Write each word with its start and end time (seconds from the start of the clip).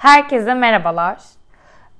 Herkese 0.00 0.54
merhabalar. 0.54 1.16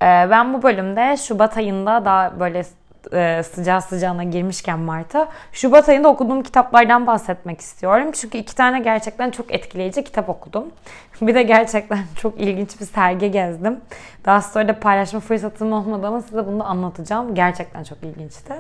Ee, 0.02 0.28
ben 0.30 0.54
bu 0.54 0.62
bölümde 0.62 1.16
Şubat 1.16 1.56
ayında 1.56 2.04
daha 2.04 2.40
böyle 2.40 2.64
e, 3.12 3.42
sıcağı 3.42 3.82
sıcağına 3.82 4.24
girmişken 4.24 4.78
Mart'a 4.78 5.28
Şubat 5.52 5.88
ayında 5.88 6.08
okuduğum 6.08 6.42
kitaplardan 6.42 7.06
bahsetmek 7.06 7.60
istiyorum. 7.60 8.12
Çünkü 8.12 8.38
iki 8.38 8.54
tane 8.54 8.80
gerçekten 8.80 9.30
çok 9.30 9.54
etkileyici 9.54 10.04
kitap 10.04 10.28
okudum. 10.28 10.64
Bir 11.20 11.34
de 11.34 11.42
gerçekten 11.42 11.98
çok 12.16 12.40
ilginç 12.40 12.80
bir 12.80 12.86
sergi 12.86 13.30
gezdim. 13.30 13.80
Daha 14.24 14.42
sonra 14.42 14.68
da 14.68 14.80
paylaşma 14.80 15.20
fırsatım 15.20 15.72
olmadı 15.72 16.06
ama 16.06 16.20
size 16.20 16.46
bunu 16.46 16.68
anlatacağım. 16.68 17.34
Gerçekten 17.34 17.84
çok 17.84 17.98
ilginçti. 18.02 18.54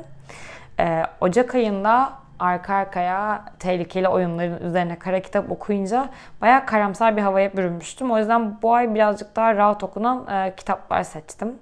Ee, 0.80 1.02
Ocak 1.20 1.54
ayında 1.54 2.12
arka 2.40 2.74
arkaya 2.74 3.44
tehlikeli 3.58 4.08
oyunların 4.08 4.66
üzerine 4.66 4.98
kara 4.98 5.20
kitap 5.20 5.50
okuyunca 5.50 6.08
bayağı 6.40 6.66
karamsar 6.66 7.16
bir 7.16 7.22
havaya 7.22 7.56
bürünmüştüm. 7.56 8.10
O 8.10 8.18
yüzden 8.18 8.62
bu 8.62 8.74
ay 8.74 8.94
birazcık 8.94 9.36
daha 9.36 9.54
rahat 9.54 9.84
okunan 9.84 10.26
e, 10.26 10.56
kitaplar 10.56 11.02
seçtim. 11.02 11.54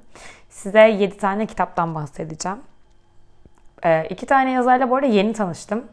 Size 0.48 0.80
7 0.80 1.16
tane 1.16 1.46
kitaptan 1.46 1.94
bahsedeceğim. 1.94 2.58
E, 3.84 4.06
iki 4.10 4.26
tane 4.26 4.50
yazarla 4.50 4.90
bu 4.90 4.96
arada 4.96 5.06
yeni 5.06 5.32
tanıştım. 5.32 5.84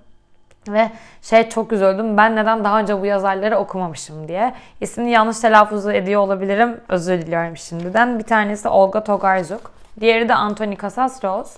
Ve 0.69 0.91
şey 1.21 1.49
çok 1.49 1.71
üzüldüm. 1.71 2.17
Ben 2.17 2.35
neden 2.35 2.63
daha 2.63 2.79
önce 2.79 3.01
bu 3.01 3.05
yazarları 3.05 3.57
okumamışım 3.57 4.27
diye. 4.27 4.53
İsmini 4.81 5.11
yanlış 5.11 5.39
telaffuz 5.39 5.87
ediyor 5.87 6.21
olabilirim. 6.21 6.81
Özür 6.89 7.21
diliyorum 7.21 7.57
şimdiden. 7.57 8.19
Bir 8.19 8.23
tanesi 8.23 8.67
Olga 8.67 9.03
Tokarzuk. 9.03 9.71
Diğeri 9.99 10.29
de 10.29 10.35
Anthony 10.35 10.77
Casasros. 10.77 11.55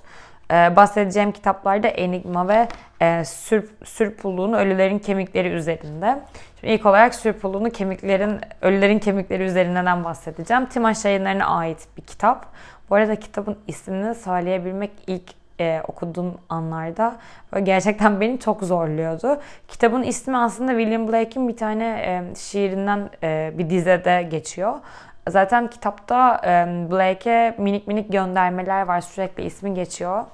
Ee, 0.52 0.76
bahsedeceğim 0.76 1.32
kitaplarda 1.32 1.88
Enigma 1.88 2.48
ve 2.48 2.68
e, 3.02 3.26
Sürp, 3.26 3.70
Sürpulluğun 3.84 4.54
Ölülerin 4.54 5.00
Kemikleri 5.00 5.48
üzerinde. 5.48 6.20
Şimdi 6.60 6.74
ilk 6.74 6.86
olarak 6.86 7.16
Sürpulluğun 7.16 7.70
kemiklerin, 7.70 8.40
Ölülerin 8.62 9.00
Kemikleri 9.00 9.44
üzerinden 9.44 10.04
bahsedeceğim. 10.04 10.66
Timaş 10.66 11.06
yayınlarına 11.06 11.46
ait 11.46 11.88
bir 11.98 12.02
kitap. 12.02 12.46
Bu 12.90 12.96
arada 12.96 13.16
kitabın 13.16 13.58
ismini 13.68 14.16
söyleyebilmek 14.16 14.92
ilk 15.08 15.24
e, 15.60 15.82
okuduğum 15.88 16.38
anlarda 16.50 17.16
gerçekten 17.64 18.22
beni 18.22 18.40
çok 18.40 18.64
zorluyordu. 18.64 19.42
Kitabın 19.68 20.04
ismi 20.04 20.38
aslında 20.38 20.72
William 20.72 21.08
Blake'in 21.08 21.48
bir 21.48 21.58
tane 21.58 21.86
e, 21.86 22.36
şiirinden 22.36 23.10
e, 23.24 23.54
bir 23.58 23.70
dizede 23.70 24.28
geçiyor. 24.32 24.74
Zaten 25.28 25.68
kitapta 25.68 26.42
Blake'e 26.92 27.56
minik 27.58 27.88
minik 27.88 28.12
göndermeler 28.12 28.82
var. 28.82 29.02
Sürekli 29.02 29.44
ismi 29.44 29.74
geçiyor. 29.74 30.26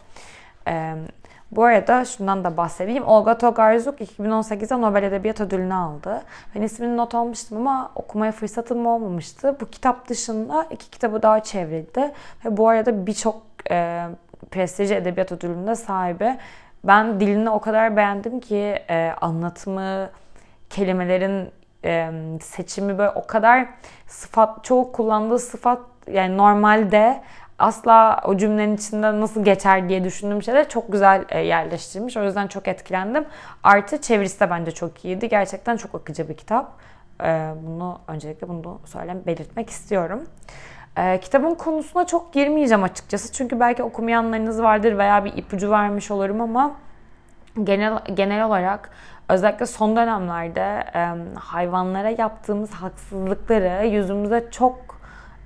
Bu 1.56 1.64
arada 1.64 2.06
şundan 2.06 2.44
da 2.44 2.58
bahsedeyim. 2.58 3.08
Olga 3.08 3.38
Tokarzuk 3.38 4.02
2018'de 4.02 4.82
Nobel 4.82 5.04
Edebiyat 5.04 5.42
Ödülünü 5.42 5.74
aldı. 5.74 6.22
Ben 6.56 6.62
ismini 6.62 6.98
not 6.98 7.16
almıştım 7.16 7.58
ama 7.58 7.92
okumaya 7.96 8.32
fırsatım 8.32 8.88
olmamıştı. 8.88 9.58
Bu 9.62 9.70
kitap 9.70 10.10
dışında 10.10 10.68
iki 10.72 10.90
kitabı 10.90 11.22
daha 11.22 11.44
çevrildi. 11.44 12.12
Ve 12.46 12.58
bu 12.58 12.68
arada 12.70 13.08
birçok 13.08 13.42
e, 13.72 14.06
prestijli 14.52 14.94
edebiyat 14.94 15.32
ödülünde 15.32 15.76
sahibi. 15.76 16.38
Ben 16.84 17.20
dilini 17.20 17.50
o 17.50 17.60
kadar 17.60 17.98
beğendim 17.98 18.40
ki 18.40 18.80
e, 18.90 19.12
anlatımı, 19.22 20.10
kelimelerin 20.70 21.50
seçimi 22.42 22.98
böyle 22.98 23.09
o 23.09 23.28
kadar 23.28 23.67
sıfat, 24.08 24.64
çoğu 24.64 24.92
kullandığı 24.92 25.39
sıfat 25.39 25.80
yani 26.12 26.38
normalde 26.38 27.22
asla 27.59 28.22
o 28.25 28.38
cümlenin 28.38 28.75
içinde 28.75 29.20
nasıl 29.22 29.44
geçer 29.44 29.90
diye 29.90 30.03
düşündüğüm 30.03 30.44
şeyler 30.44 30.70
çok 30.70 30.92
güzel 30.92 31.25
e, 31.30 31.40
yerleştirmiş. 31.40 32.17
O 32.17 32.23
yüzden 32.23 32.48
çok 32.48 32.67
etkilendim. 32.67 33.25
Artı 33.64 34.02
çevirisi 34.02 34.40
de 34.40 34.50
bence 34.50 34.72
çok 34.72 35.06
iyiydi. 35.06 35.30
Gerçekten 35.30 35.78
çok 35.78 35.95
akıcı 35.95 36.30
bir 36.30 36.38
kitap. 36.38 36.72
E, 37.23 37.52
bunu 37.67 38.00
öncelikle 38.08 38.50
bunu 38.50 38.80
söylem 38.86 39.25
belirtmek 39.25 39.70
istiyorum. 39.70 40.23
E, 40.97 41.20
kitabın 41.20 41.56
konusuna 41.56 42.08
çok 42.08 42.34
girmeyeceğim 42.34 42.84
açıkçası. 42.84 43.34
Çünkü 43.34 43.59
belki 43.59 43.84
okumayanlarınız 43.84 44.62
vardır 44.62 44.97
veya 44.97 45.25
bir 45.25 45.38
ipucu 45.38 45.72
vermiş 45.72 46.12
olurum 46.12 46.42
ama 46.42 46.75
genel 47.63 48.00
genel 48.13 48.46
olarak 48.46 48.90
özellikle 49.29 49.66
son 49.66 49.95
dönemlerde 49.95 50.84
e, 50.95 51.13
hayvanlara 51.39 52.09
yaptığımız 52.09 52.72
haksızlıkları 52.72 53.88
yüzümüze 53.88 54.47
çok 54.51 54.78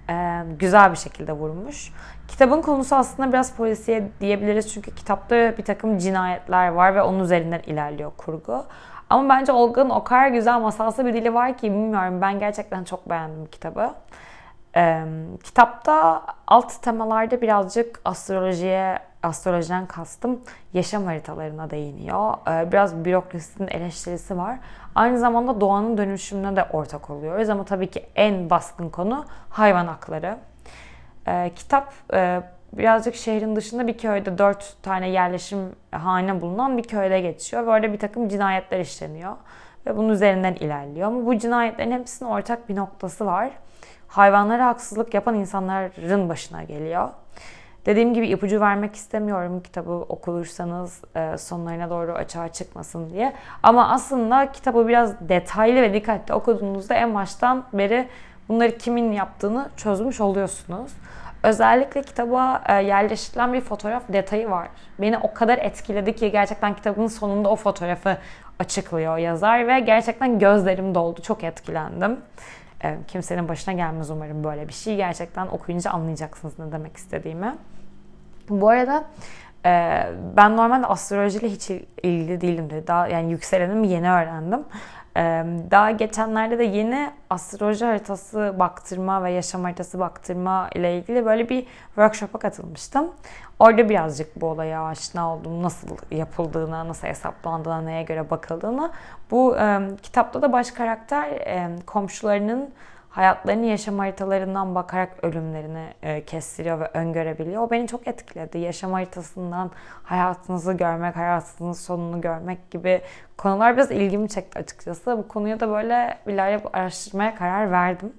e, 0.09 0.43
güzel 0.59 0.91
bir 0.91 0.97
şekilde 0.97 1.33
vurmuş. 1.33 1.93
Kitabın 2.27 2.61
konusu 2.61 2.95
aslında 2.95 3.29
biraz 3.29 3.55
polisiye 3.55 4.09
diyebiliriz 4.21 4.73
çünkü 4.73 4.95
kitapta 4.95 5.57
bir 5.57 5.65
takım 5.65 5.97
cinayetler 5.97 6.67
var 6.67 6.95
ve 6.95 7.01
onun 7.01 7.19
üzerinden 7.19 7.59
ilerliyor 7.59 8.11
kurgu. 8.17 8.65
Ama 9.09 9.29
bence 9.29 9.51
Olga'nın 9.51 9.89
o 9.89 10.03
kadar 10.03 10.27
güzel 10.27 10.59
masalsı 10.59 11.05
bir 11.05 11.13
dili 11.13 11.33
var 11.33 11.57
ki 11.57 11.71
bilmiyorum 11.71 12.21
ben 12.21 12.39
gerçekten 12.39 12.83
çok 12.83 13.09
beğendim 13.09 13.45
kitabı. 13.45 13.94
Ee, 14.75 15.03
kitapta 15.44 16.21
alt 16.47 16.81
temalarda 16.81 17.41
birazcık 17.41 17.99
astrolojiye, 18.05 18.99
astrolojiden 19.27 19.85
kastım 19.85 20.41
yaşam 20.73 21.05
haritalarına 21.05 21.69
değiniyor. 21.69 22.33
Ee, 22.47 22.71
biraz 22.71 23.05
bürokrasinin 23.05 23.67
eleştirisi 23.67 24.38
var. 24.38 24.59
Aynı 24.95 25.19
zamanda 25.19 25.61
doğanın 25.61 25.97
dönüşümüne 25.97 26.55
de 26.55 26.63
ortak 26.63 27.09
oluyoruz 27.09 27.49
ama 27.49 27.65
tabii 27.65 27.88
ki 27.88 28.05
en 28.15 28.49
baskın 28.49 28.89
konu 28.89 29.25
hayvan 29.49 29.88
hakları. 29.88 30.38
Ee, 31.27 31.51
kitap 31.55 31.93
e, 32.13 32.41
birazcık 32.73 33.15
şehrin 33.15 33.55
dışında 33.55 33.88
bir 33.88 33.97
köyde 33.97 34.38
dört 34.38 34.83
tane 34.83 35.09
yerleşim 35.09 35.59
hane 35.91 36.41
bulunan 36.41 36.77
bir 36.77 36.83
köyde 36.83 37.21
geçiyor. 37.21 37.67
Orada 37.67 37.94
bir 37.94 37.99
takım 37.99 38.29
cinayetler 38.29 38.79
işleniyor. 38.79 39.33
Ve 39.85 39.97
bunun 39.97 40.09
üzerinden 40.09 40.53
ilerliyor. 40.53 41.07
Ama 41.07 41.25
bu 41.25 41.38
cinayetlerin 41.38 41.91
hepsinin 41.91 42.29
ortak 42.29 42.69
bir 42.69 42.75
noktası 42.75 43.25
var 43.25 43.51
hayvanlara 44.07 44.65
haksızlık 44.65 45.13
yapan 45.13 45.35
insanların 45.35 46.29
başına 46.29 46.63
geliyor. 46.63 47.09
Dediğim 47.88 48.14
gibi 48.14 48.28
ipucu 48.28 48.62
vermek 48.62 48.96
istemiyorum 48.96 49.62
kitabı 49.64 49.92
okursanız 49.92 51.02
e, 51.16 51.38
sonlarına 51.38 51.90
doğru 51.90 52.14
açığa 52.14 52.48
çıkmasın 52.48 53.09
diye. 53.09 53.34
Ama 53.64 53.90
aslında 53.90 54.52
kitabı 54.52 54.88
biraz 54.88 55.30
detaylı 55.30 55.81
ve 55.81 55.94
dikkatli 55.94 56.34
okuduğunuzda 56.34 56.94
en 56.94 57.16
baştan 57.16 57.64
beri 57.74 58.08
bunları 58.50 58.78
kimin 58.78 59.12
yaptığını 59.12 59.70
çözmüş 59.78 60.22
oluyorsunuz. 60.22 60.92
Özellikle 61.44 62.02
kitaba 62.02 62.64
e, 62.66 62.74
yerleştirilen 62.74 63.53
bir 63.53 63.62
fotoğraf 63.62 64.04
detayı 64.09 64.50
var. 64.50 64.68
Beni 65.00 65.18
o 65.18 65.34
kadar 65.34 65.58
etkiledi 65.58 66.16
ki 66.16 66.31
gerçekten 66.31 66.75
kitabın 66.75 67.08
sonunda 67.08 67.50
o 67.50 67.56
fotoğrafı 67.56 68.18
açıklıyor 68.59 69.18
yazar 69.18 69.68
ve 69.68 69.80
gerçekten 69.80 70.40
gözlerim 70.40 70.96
doldu. 70.96 71.22
Çok 71.22 71.44
etkilendim. 71.44 72.19
E, 72.84 72.98
kimsenin 73.08 73.50
başına 73.50 73.74
gelmez 73.74 74.09
umarım 74.09 74.44
böyle 74.44 74.68
bir 74.68 74.74
şey. 74.74 74.96
Gerçekten 74.96 75.48
okuyunca 75.48 75.92
anlayacaksınız 75.92 76.59
ne 76.59 76.72
demek 76.72 76.98
istediğimi. 76.98 77.54
Bu 78.50 78.69
arada 78.69 79.03
e, 79.66 80.03
ben 80.38 80.58
normalde 80.58 80.85
astrolojiyle 80.85 81.50
hiç 81.50 81.69
ilgili 82.03 82.41
değilimdi. 82.41 82.84
Daha 82.88 83.08
yani 83.08 83.31
yükselenimi 83.31 83.88
yeni 83.88 84.12
öğrendim. 84.12 84.63
E, 85.18 85.46
daha 85.72 85.91
geçenlerde 85.91 86.59
de 86.59 86.63
yeni 86.63 87.12
astroloji 87.30 87.86
haritası 87.86 88.56
baktırma 88.59 89.24
ve 89.24 89.31
yaşam 89.31 89.63
haritası 89.63 90.00
baktırma 90.00 90.69
ile 90.75 90.97
ilgili 90.97 91.25
böyle 91.25 91.50
bir 91.50 91.68
workshop'a 91.86 92.40
katılmıştım. 92.40 93.12
Orada 93.59 93.90
birazcık 93.90 94.41
bu 94.41 94.47
olaya 94.47 94.84
aşina 94.84 95.34
oldum. 95.34 95.63
Nasıl 95.63 95.88
yapıldığına, 96.12 96.88
nasıl 96.88 97.07
hesaplandığına, 97.07 97.81
neye 97.81 98.03
göre 98.03 98.30
bakıldığına. 98.30 98.91
Bu 99.31 99.57
e, 99.57 99.80
kitapta 100.03 100.41
da 100.41 100.53
baş 100.53 100.72
karakter 100.72 101.31
e, 101.31 101.69
komşularının 101.86 102.69
hayatlarını 103.17 103.66
yaşam 103.66 104.00
haritalarından 104.00 104.75
bakarak 104.75 105.23
ölümlerini 105.23 105.94
e, 106.01 106.25
kestiriyor 106.25 106.79
ve 106.79 106.89
öngörebiliyor. 106.94 107.61
O 107.61 107.72
beni 107.72 107.88
çok 107.88 108.07
etkiledi. 108.07 108.57
Yaşam 108.57 108.94
haritasından 108.94 109.72
hayatınızı 110.03 110.73
görmek, 110.73 111.16
hayatınızın 111.16 111.83
sonunu 111.83 112.22
görmek 112.22 112.72
gibi 112.72 113.01
konular 113.38 113.73
biraz 113.73 113.91
ilgimi 113.91 114.29
çekti 114.29 114.59
açıkçası. 114.59 115.17
Bu 115.17 115.27
konuya 115.27 115.59
da 115.59 115.69
böyle 115.69 116.17
ileride 116.27 116.67
araştırmaya 116.73 117.35
karar 117.35 117.72
verdim. 117.72 118.13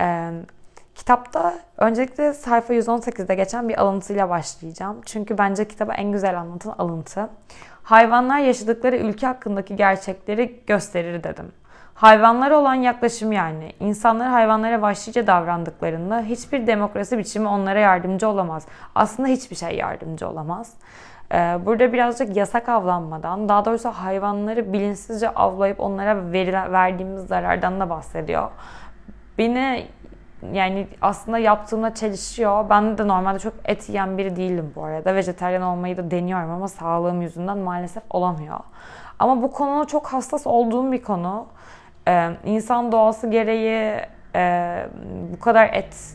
E, 0.00 0.30
kitapta 0.94 1.54
öncelikle 1.76 2.32
sayfa 2.32 2.74
118'de 2.74 3.34
geçen 3.34 3.68
bir 3.68 3.80
alıntıyla 3.80 4.28
başlayacağım. 4.28 5.00
Çünkü 5.06 5.38
bence 5.38 5.68
kitabı 5.68 5.92
en 5.92 6.12
güzel 6.12 6.40
anlatan 6.40 6.74
alıntı. 6.78 7.28
Hayvanlar 7.82 8.38
yaşadıkları 8.38 8.96
ülke 8.96 9.26
hakkındaki 9.26 9.76
gerçekleri 9.76 10.60
gösterir 10.66 11.24
dedim. 11.24 11.52
Hayvanlara 12.04 12.58
olan 12.58 12.74
yaklaşım 12.74 13.32
yani. 13.32 13.72
İnsanlar 13.80 14.28
hayvanlara 14.28 14.82
vahşice 14.82 15.26
davrandıklarında 15.26 16.20
hiçbir 16.20 16.66
demokrasi 16.66 17.18
biçimi 17.18 17.48
onlara 17.48 17.78
yardımcı 17.78 18.28
olamaz. 18.28 18.66
Aslında 18.94 19.28
hiçbir 19.28 19.56
şey 19.56 19.76
yardımcı 19.76 20.28
olamaz. 20.28 20.74
Ee, 21.32 21.58
burada 21.66 21.92
birazcık 21.92 22.36
yasak 22.36 22.68
avlanmadan, 22.68 23.48
daha 23.48 23.64
doğrusu 23.64 23.88
hayvanları 23.88 24.72
bilinçsizce 24.72 25.30
avlayıp 25.30 25.80
onlara 25.80 26.32
verdiğimiz 26.72 27.26
zarardan 27.26 27.80
da 27.80 27.90
bahsediyor. 27.90 28.50
Beni 29.38 29.86
yani 30.52 30.88
aslında 31.02 31.38
yaptığımda 31.38 31.94
çelişiyor. 31.94 32.70
Ben 32.70 32.98
de 32.98 33.08
normalde 33.08 33.38
çok 33.38 33.54
et 33.64 33.88
yiyen 33.88 34.18
biri 34.18 34.36
değilim 34.36 34.72
bu 34.76 34.84
arada. 34.84 35.14
Vejeteryan 35.14 35.62
olmayı 35.62 35.96
da 35.96 36.10
deniyorum 36.10 36.50
ama 36.50 36.68
sağlığım 36.68 37.22
yüzünden 37.22 37.58
maalesef 37.58 38.02
olamıyor. 38.10 38.60
Ama 39.18 39.42
bu 39.42 39.52
konu 39.52 39.86
çok 39.86 40.06
hassas 40.06 40.46
olduğum 40.46 40.92
bir 40.92 41.02
konu. 41.02 41.46
Ee, 42.08 42.30
insan 42.44 42.92
doğası 42.92 43.30
gereği 43.30 44.00
e, 44.34 44.86
bu 45.32 45.40
kadar 45.40 45.70
et 45.72 46.14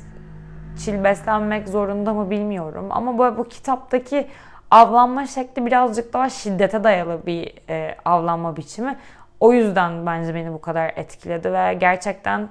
çil 0.80 1.04
beslenmek 1.04 1.68
zorunda 1.70 2.14
mı 2.14 2.30
bilmiyorum. 2.30 2.88
Ama 2.90 3.18
bu, 3.18 3.38
bu 3.38 3.50
kitaptaki 3.50 4.28
avlanma 4.72 5.28
şekli 5.28 5.66
birazcık 5.66 6.14
daha 6.14 6.30
şiddete 6.30 6.84
dayalı 6.84 7.26
bir 7.26 7.54
e, 7.70 7.96
avlanma 8.06 8.58
biçimi. 8.58 8.98
O 9.40 9.54
yüzden 9.54 10.06
bence 10.06 10.36
beni 10.36 10.54
bu 10.54 10.62
kadar 10.62 10.94
etkiledi 10.96 11.54
ve 11.54 11.74
gerçekten 11.74 12.50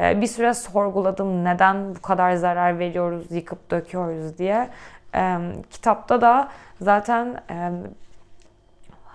e, 0.00 0.20
bir 0.20 0.26
süre 0.26 0.54
sorguladım 0.54 1.44
neden 1.44 1.94
bu 1.94 2.02
kadar 2.02 2.34
zarar 2.34 2.78
veriyoruz, 2.78 3.30
yıkıp 3.30 3.70
döküyoruz 3.70 4.38
diye. 4.38 4.68
E, 5.14 5.38
kitapta 5.70 6.20
da 6.20 6.48
zaten 6.80 7.40
e, 7.50 7.70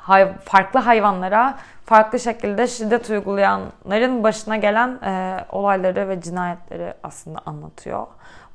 hay, 0.02 0.34
farklı 0.38 0.80
hayvanlara 0.80 1.58
farklı 1.86 2.20
şekilde 2.20 2.68
şiddet 2.68 3.10
uygulayanların 3.10 4.24
başına 4.24 4.58
gelen 4.58 5.00
e, 5.04 5.46
olayları 5.50 6.10
ve 6.10 6.22
cinayetleri 6.22 6.94
aslında 7.04 7.40
anlatıyor. 7.46 8.08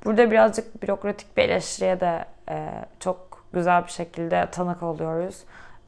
Burada 0.05 0.31
birazcık 0.31 0.83
bürokratik 0.83 1.37
bir 1.37 1.43
eleştiriye 1.43 2.01
de 2.01 2.25
e, 2.49 2.69
çok 3.01 3.45
güzel 3.53 3.85
bir 3.85 3.91
şekilde 3.91 4.49
tanık 4.53 4.83
oluyoruz. 4.83 5.45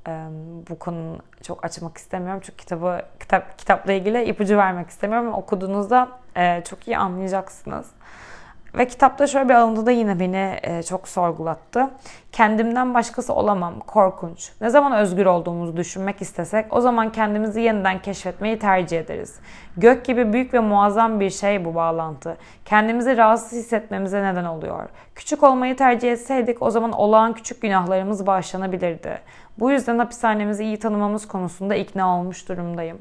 E, 0.08 0.10
bu 0.70 0.78
konuyu 0.78 1.19
çok 1.43 1.64
açmak 1.64 1.96
istemiyorum 1.96 2.40
çünkü 2.44 2.56
kitabı 2.56 3.02
kitap 3.20 3.58
kitapla 3.58 3.93
ilgili 3.93 4.25
ipucu 4.25 4.56
vermek 4.56 4.88
istemiyorum. 4.88 5.32
Okuduğunuzda 5.34 6.08
e, 6.37 6.62
çok 6.64 6.88
iyi 6.88 6.99
anlayacaksınız. 6.99 7.90
Ve 8.75 8.87
kitapta 8.87 9.26
şöyle 9.26 9.49
bir 9.49 9.55
alıntı 9.55 9.87
da 9.87 9.91
yine 9.91 10.20
beni 10.20 10.59
e, 10.62 10.82
çok 10.82 11.09
sorgulattı. 11.09 11.91
Kendimden 12.32 12.94
başkası 12.94 13.35
olamam, 13.35 13.81
korkunç. 13.81 14.53
Ne 14.61 14.70
zaman 14.70 14.93
özgür 14.93 15.26
olduğumuzu 15.26 15.76
düşünmek 15.76 16.23
istesek 16.23 16.73
o 16.73 16.81
zaman 16.81 17.12
kendimizi 17.12 17.61
yeniden 17.61 18.03
keşfetmeyi 18.03 18.59
tercih 18.59 18.99
ederiz. 18.99 19.41
Gök 19.76 20.05
gibi 20.05 20.32
büyük 20.32 20.55
ve 20.55 20.59
muazzam 20.59 21.20
bir 21.20 21.31
şey 21.31 21.65
bu 21.65 21.75
bağlantı. 21.75 22.37
Kendimizi 22.65 23.17
rahatsız 23.17 23.59
hissetmemize 23.59 24.23
neden 24.23 24.44
oluyor. 24.44 24.88
Küçük 25.15 25.43
olmayı 25.43 25.76
tercih 25.76 26.12
etseydik 26.12 26.62
o 26.62 26.70
zaman 26.70 26.93
olağan 26.93 27.32
küçük 27.32 27.62
günahlarımız 27.62 28.26
bağışlanabilirdi. 28.26 29.19
Bu 29.59 29.70
yüzden 29.70 29.99
hapishanemizi 29.99 30.65
iyi 30.65 30.79
tanımamız 30.79 31.29
konusunda 31.29 31.75
ikna 31.75 32.19
olmuş 32.19 32.49
durumdayım 32.49 32.99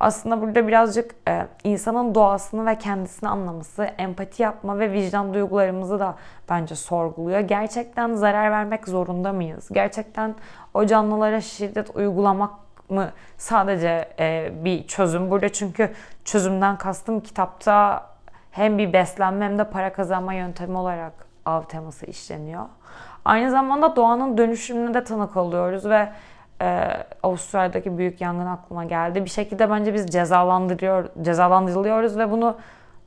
aslında 0.00 0.42
burada 0.42 0.68
birazcık 0.68 1.14
e, 1.28 1.46
insanın 1.64 2.14
doğasını 2.14 2.66
ve 2.66 2.78
kendisini 2.78 3.28
anlaması, 3.28 3.84
empati 3.84 4.42
yapma 4.42 4.78
ve 4.78 4.92
vicdan 4.92 5.34
duygularımızı 5.34 6.00
da 6.00 6.14
bence 6.50 6.74
sorguluyor. 6.74 7.40
Gerçekten 7.40 8.14
zarar 8.14 8.50
vermek 8.50 8.88
zorunda 8.88 9.32
mıyız? 9.32 9.68
Gerçekten 9.72 10.34
o 10.74 10.86
canlılara 10.86 11.40
şiddet 11.40 11.96
uygulamak 11.96 12.50
mı 12.88 13.10
sadece 13.36 14.08
e, 14.18 14.52
bir 14.64 14.86
çözüm? 14.86 15.30
Burada 15.30 15.48
çünkü 15.48 15.92
çözümden 16.24 16.76
kastım 16.76 17.20
kitapta 17.20 18.06
hem 18.50 18.78
bir 18.78 18.92
beslenme 18.92 19.44
hem 19.44 19.58
de 19.58 19.64
para 19.64 19.92
kazanma 19.92 20.34
yöntemi 20.34 20.78
olarak 20.78 21.12
av 21.46 21.62
teması 21.62 22.06
işleniyor. 22.06 22.64
Aynı 23.24 23.50
zamanda 23.50 23.96
doğanın 23.96 24.38
dönüşümüne 24.38 24.94
de 24.94 25.04
tanık 25.04 25.36
oluyoruz 25.36 25.84
ve 25.84 26.08
e, 26.60 26.96
Avustralya'daki 27.22 27.98
büyük 27.98 28.20
yangın 28.20 28.46
aklıma 28.46 28.84
geldi. 28.84 29.24
Bir 29.24 29.30
şekilde 29.30 29.70
bence 29.70 29.94
biz 29.94 30.06
cezalandırıyor, 30.06 31.08
cezalandırılıyoruz 31.22 32.18
ve 32.18 32.30
bunu 32.30 32.56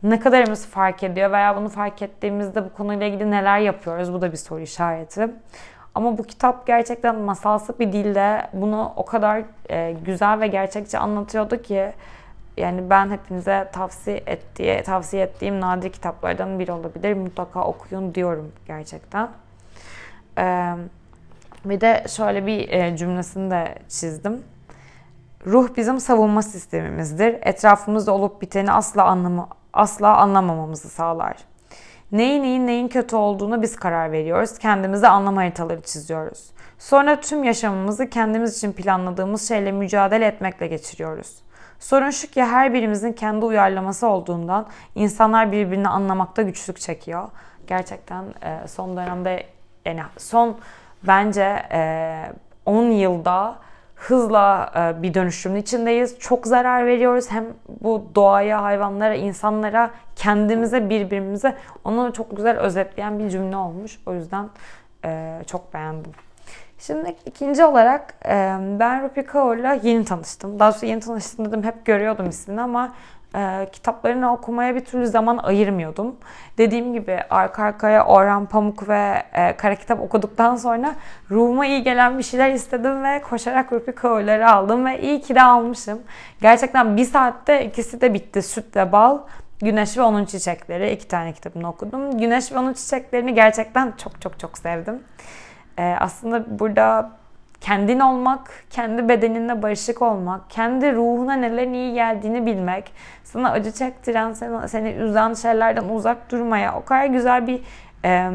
ne 0.04 0.20
kadarımız 0.20 0.68
fark 0.68 1.04
ediyor 1.04 1.32
veya 1.32 1.58
bunu 1.58 1.70
fark 1.70 2.02
ettiğimizde 2.02 2.66
bu 2.66 2.74
konuyla 2.74 3.08
ilgili 3.08 3.32
neler 3.32 3.60
yapıyoruz? 3.60 4.14
Bu 4.14 4.22
da 4.22 4.32
bir 4.32 4.38
soru 4.38 4.60
işareti. 4.60 5.28
Ama 5.96 6.18
bu 6.18 6.24
kitap 6.24 6.68
gerçekten 6.68 7.16
masalsı 7.16 7.80
bir 7.80 7.94
dilde 7.94 8.48
bunu 8.54 8.94
o 8.96 9.06
kadar 9.06 9.42
e, 9.70 9.96
güzel 10.06 10.40
ve 10.40 10.48
gerçekçi 10.48 10.98
anlatıyordu 10.98 11.62
ki 11.62 11.92
yani 12.58 12.90
ben 12.90 13.12
hepinize 13.12 13.70
tavsiye 13.74 14.24
ettiği, 14.26 14.84
tavsiye 14.84 15.24
ettiğim 15.24 15.62
nadir 15.62 15.90
kitaplardan 15.90 16.60
biri 16.60 16.72
olabilir. 16.72 17.14
Mutlaka 17.14 17.64
okuyun 17.64 18.16
diyorum 18.16 18.52
gerçekten. 18.68 19.30
Eee 20.38 20.76
bir 21.66 21.82
de 21.82 22.06
şöyle 22.10 22.46
bir 22.46 22.70
e, 22.70 22.98
cümlesini 22.98 23.52
de 23.52 23.76
çizdim. 23.90 24.44
Ruh 25.46 25.70
bizim 25.78 26.00
savunma 26.00 26.42
sistemimizdir. 26.42 27.38
Etrafımızda 27.42 28.12
olup 28.12 28.42
biteni 28.42 28.72
asla 28.72 29.04
anlamı 29.04 29.48
asla 29.74 30.18
anlamamamızı 30.18 30.90
sağlar. 30.90 31.38
Neyin 32.12 32.44
iyi 32.44 32.68
neyin 32.68 32.88
kötü 32.88 33.16
olduğunu 33.16 33.62
biz 33.62 33.76
karar 33.76 34.12
veriyoruz. 34.12 34.58
Kendimize 34.58 35.08
anlam 35.08 35.36
haritaları 35.36 35.82
çiziyoruz. 35.82 36.52
Sonra 36.80 37.22
tüm 37.22 37.44
yaşamımızı 37.44 38.10
kendimiz 38.10 38.58
için 38.58 38.74
planladığımız 38.74 39.48
şeyle 39.48 39.72
mücadele 39.72 40.26
etmekle 40.26 40.68
geçiriyoruz. 40.68 41.36
Sorun 41.80 42.10
şu 42.10 42.28
ki 42.28 42.44
her 42.44 42.74
birimizin 42.74 43.14
kendi 43.14 43.46
uyarlaması 43.46 44.08
olduğundan 44.08 44.68
insanlar 44.96 45.52
birbirini 45.52 45.88
anlamakta 45.88 46.42
güçlük 46.42 46.80
çekiyor. 46.80 47.30
Gerçekten 47.68 48.24
e, 48.24 48.68
son 48.68 48.98
dönemde 48.98 49.44
yani 49.86 50.02
son 50.18 50.58
bence 51.08 51.64
10 52.66 52.86
e, 52.86 52.94
yılda 52.94 53.56
hızla 53.96 54.72
e, 54.76 55.04
bir 55.04 55.14
dönüşümün 55.14 55.62
içindeyiz. 55.62 56.20
Çok 56.20 56.48
zarar 56.48 56.86
veriyoruz. 56.86 57.32
Hem 57.32 57.46
bu 57.82 58.06
doğaya, 58.16 58.64
hayvanlara, 58.64 59.16
insanlara, 59.16 59.92
kendimize, 60.16 60.90
birbirimize. 60.90 61.56
Onu 61.86 62.14
çok 62.14 62.36
güzel 62.38 62.60
özetleyen 62.60 63.20
bir 63.20 63.30
cümle 63.30 63.58
olmuş. 63.58 64.00
O 64.06 64.14
yüzden 64.14 64.50
e, 65.06 65.42
çok 65.48 65.74
beğendim. 65.74 66.12
Şimdi 66.80 67.16
ikinci 67.26 67.64
olarak 67.64 68.16
ben 68.80 69.04
Rupi 69.04 69.24
Kaur'la 69.26 69.74
yeni 69.74 70.06
tanıştım. 70.06 70.60
Daha 70.60 70.72
sonra 70.72 70.86
yeni 70.86 71.00
tanıştım 71.00 71.46
dedim 71.46 71.64
hep 71.64 71.86
görüyordum 71.86 72.30
ismini 72.30 72.62
ama 72.62 72.94
e, 73.36 73.70
kitaplarını 73.72 74.34
okumaya 74.34 74.76
bir 74.76 74.86
türlü 74.86 75.08
zaman 75.08 75.38
ayırmıyordum. 75.38 76.16
Dediğim 76.58 76.94
gibi 76.94 77.20
arka 77.30 77.64
arkaya 77.64 78.06
Orhan 78.06 78.46
Pamuk 78.46 78.90
ve 78.90 79.24
e, 79.34 79.58
Kara 79.58 79.76
Kitap 79.76 80.02
okuduktan 80.02 80.56
sonra 80.56 80.96
ruhuma 81.32 81.66
iyi 81.66 81.84
gelen 81.84 82.18
bir 82.18 82.24
şeyler 82.24 82.52
istedim 82.52 83.04
ve 83.04 83.22
koşarak 83.22 83.74
Rupi 83.74 83.92
Kaur'ları 83.92 84.52
aldım 84.52 84.86
ve 84.86 85.02
iyi 85.02 85.22
ki 85.22 85.36
de 85.36 85.42
almışım. 85.42 86.02
Gerçekten 86.42 86.98
bir 86.98 87.06
saatte 87.06 87.66
ikisi 87.66 88.02
de 88.02 88.14
bitti. 88.14 88.42
Süt 88.42 88.76
ve 88.76 88.92
bal. 88.92 89.20
Güneş 89.60 89.98
ve 89.98 90.02
Onun 90.02 90.26
Çiçekleri. 90.26 90.92
iki 90.92 91.08
tane 91.08 91.34
kitabını 91.34 91.70
okudum. 91.70 92.18
Güneş 92.18 92.52
ve 92.52 92.60
Onun 92.60 92.74
Çiçeklerini 92.74 93.34
gerçekten 93.34 93.94
çok 94.04 94.22
çok 94.22 94.40
çok 94.40 94.58
sevdim. 94.58 95.04
Ee, 95.80 95.96
aslında 96.00 96.60
burada 96.60 97.12
kendin 97.64 98.00
olmak, 98.00 98.52
kendi 98.70 99.10
bedeninle 99.10 99.62
barışık 99.62 100.02
olmak, 100.02 100.50
kendi 100.50 100.96
ruhuna 100.96 101.34
nelerin 101.34 101.74
iyi 101.74 101.94
geldiğini 101.94 102.46
bilmek, 102.46 102.92
sana 103.24 103.52
acı 103.52 103.72
çektiren, 103.72 104.34
seni, 104.34 104.70
seni 104.70 104.90
üzen 104.90 105.34
şeylerden 105.34 105.90
uzak 105.90 106.32
durmaya 106.32 106.76
o 106.76 106.86
kadar 106.86 107.06
güzel 107.06 107.48
bir 107.48 107.62
e, 108.06 108.32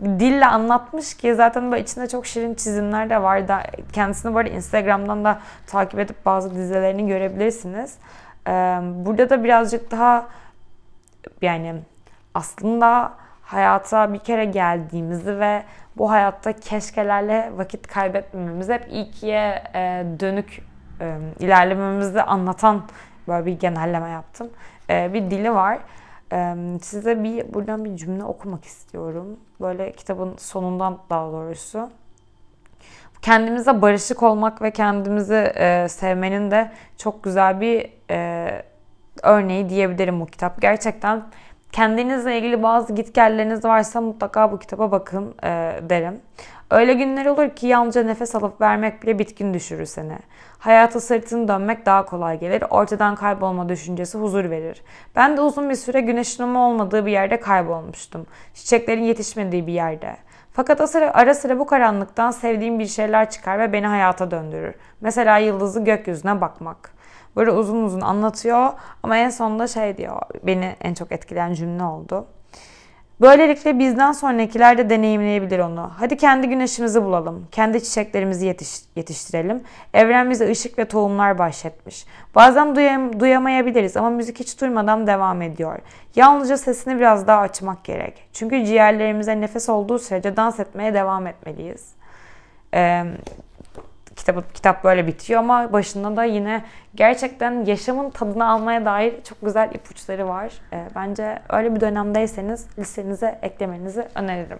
dille 0.00 0.46
anlatmış 0.46 1.14
ki 1.14 1.34
zaten 1.34 1.72
böyle 1.72 1.82
içinde 1.82 2.08
çok 2.08 2.26
şirin 2.26 2.54
çizimler 2.54 3.10
de 3.10 3.22
var. 3.22 3.48
Da, 3.48 3.62
kendisini 3.92 4.34
böyle 4.34 4.50
Instagram'dan 4.50 5.24
da 5.24 5.38
takip 5.66 5.98
edip 5.98 6.26
bazı 6.26 6.54
dizilerini 6.54 7.06
görebilirsiniz. 7.06 7.98
E, 8.46 8.50
burada 8.82 9.30
da 9.30 9.44
birazcık 9.44 9.90
daha 9.90 10.26
yani 11.42 11.74
aslında 12.34 13.12
hayata 13.42 14.12
bir 14.12 14.18
kere 14.18 14.44
geldiğimizi 14.44 15.40
ve 15.40 15.62
bu 16.00 16.10
hayatta 16.10 16.52
keşkelerle 16.52 17.52
vakit 17.56 17.86
kaybetmememizi 17.86 18.72
hep 18.72 18.86
ikiye 18.92 19.62
e, 19.74 20.04
dönük 20.20 20.62
e, 21.00 21.16
ilerlememizi 21.40 22.22
anlatan 22.22 22.82
böyle 23.28 23.46
bir 23.46 23.52
genelleme 23.52 24.08
yaptım. 24.08 24.50
E, 24.90 25.12
bir 25.12 25.30
dili 25.30 25.54
var. 25.54 25.78
E, 26.32 26.54
size 26.82 27.24
bir 27.24 27.54
buradan 27.54 27.84
bir 27.84 27.96
cümle 27.96 28.24
okumak 28.24 28.64
istiyorum. 28.64 29.40
Böyle 29.60 29.92
kitabın 29.92 30.36
sonundan 30.36 30.98
daha 31.10 31.32
doğrusu. 31.32 31.90
Kendimize 33.22 33.82
barışık 33.82 34.22
olmak 34.22 34.62
ve 34.62 34.70
kendimizi 34.70 35.52
e, 35.56 35.88
sevmenin 35.88 36.50
de 36.50 36.72
çok 36.96 37.24
güzel 37.24 37.60
bir 37.60 37.92
e, 38.10 38.62
örneği 39.22 39.68
diyebilirim 39.68 40.20
bu 40.20 40.26
kitap. 40.26 40.62
Gerçekten 40.62 41.22
kendinizle 41.72 42.38
ilgili 42.38 42.62
bazı 42.62 42.92
gitgelleriniz 42.92 43.64
varsa 43.64 44.00
mutlaka 44.00 44.52
bu 44.52 44.58
kitaba 44.58 44.92
bakın 44.92 45.34
e, 45.44 45.80
derim. 45.82 46.20
Öyle 46.70 46.94
günler 46.94 47.26
olur 47.26 47.50
ki 47.50 47.66
yalnızca 47.66 48.02
nefes 48.02 48.34
alıp 48.34 48.60
vermek 48.60 49.02
bile 49.02 49.18
bitkin 49.18 49.54
düşürür 49.54 49.84
seni. 49.84 50.18
Hayata 50.58 51.00
sırtını 51.00 51.48
dönmek 51.48 51.86
daha 51.86 52.04
kolay 52.04 52.38
gelir. 52.38 52.64
Ortadan 52.70 53.14
kaybolma 53.14 53.68
düşüncesi 53.68 54.18
huzur 54.18 54.50
verir. 54.50 54.82
Ben 55.16 55.36
de 55.36 55.40
uzun 55.40 55.70
bir 55.70 55.74
süre 55.74 56.00
güneşin 56.00 56.54
olmadığı 56.54 57.06
bir 57.06 57.12
yerde 57.12 57.40
kaybolmuştum. 57.40 58.26
Çiçeklerin 58.54 59.02
yetişmediği 59.02 59.66
bir 59.66 59.72
yerde. 59.72 60.16
Fakat 60.52 60.96
ara, 60.96 61.14
ara 61.14 61.34
sıra 61.34 61.58
bu 61.58 61.66
karanlıktan 61.66 62.30
sevdiğim 62.30 62.78
bir 62.78 62.86
şeyler 62.86 63.30
çıkar 63.30 63.58
ve 63.58 63.72
beni 63.72 63.86
hayata 63.86 64.30
döndürür. 64.30 64.74
Mesela 65.00 65.38
yıldızı 65.38 65.84
gökyüzüne 65.84 66.40
bakmak. 66.40 66.99
Böyle 67.36 67.50
uzun 67.50 67.84
uzun 67.84 68.00
anlatıyor 68.00 68.68
ama 69.02 69.16
en 69.16 69.30
sonunda 69.30 69.66
şey 69.66 69.96
diyor. 69.96 70.22
Beni 70.42 70.76
en 70.80 70.94
çok 70.94 71.12
etkileyen 71.12 71.52
cümle 71.52 71.84
oldu. 71.84 72.26
Böylelikle 73.20 73.78
bizden 73.78 74.12
sonrakiler 74.12 74.78
de 74.78 74.90
deneyimleyebilir 74.90 75.58
onu. 75.58 75.90
Hadi 75.98 76.16
kendi 76.16 76.48
güneşimizi 76.48 77.04
bulalım. 77.04 77.48
Kendi 77.52 77.84
çiçeklerimizi 77.84 78.46
yetiş, 78.46 78.80
yetiştirelim. 78.96 79.62
Evren 79.94 80.30
bize 80.30 80.50
ışık 80.50 80.78
ve 80.78 80.84
tohumlar 80.84 81.38
bahşetmiş. 81.38 82.06
Bazen 82.34 82.76
duyam, 82.76 83.20
duyamayabiliriz 83.20 83.96
ama 83.96 84.10
müzik 84.10 84.40
hiç 84.40 84.60
duymadan 84.60 85.06
devam 85.06 85.42
ediyor. 85.42 85.78
Yalnızca 86.16 86.56
sesini 86.56 86.96
biraz 86.96 87.26
daha 87.26 87.40
açmak 87.40 87.84
gerek. 87.84 88.28
Çünkü 88.32 88.64
ciğerlerimize 88.64 89.40
nefes 89.40 89.68
olduğu 89.68 89.98
sürece 89.98 90.36
dans 90.36 90.60
etmeye 90.60 90.94
devam 90.94 91.26
etmeliyiz. 91.26 91.88
Ee, 92.74 93.04
kitap, 94.20 94.54
kitap 94.54 94.84
böyle 94.84 95.06
bitiyor 95.06 95.40
ama 95.40 95.72
başında 95.72 96.16
da 96.16 96.24
yine 96.24 96.64
gerçekten 96.94 97.64
yaşamın 97.64 98.10
tadını 98.10 98.48
almaya 98.48 98.84
dair 98.84 99.14
çok 99.24 99.40
güzel 99.42 99.70
ipuçları 99.74 100.28
var. 100.28 100.52
E, 100.72 100.84
bence 100.94 101.38
öyle 101.48 101.74
bir 101.74 101.80
dönemdeyseniz 101.80 102.66
listenize 102.78 103.38
eklemenizi 103.42 104.08
öneririm. 104.14 104.58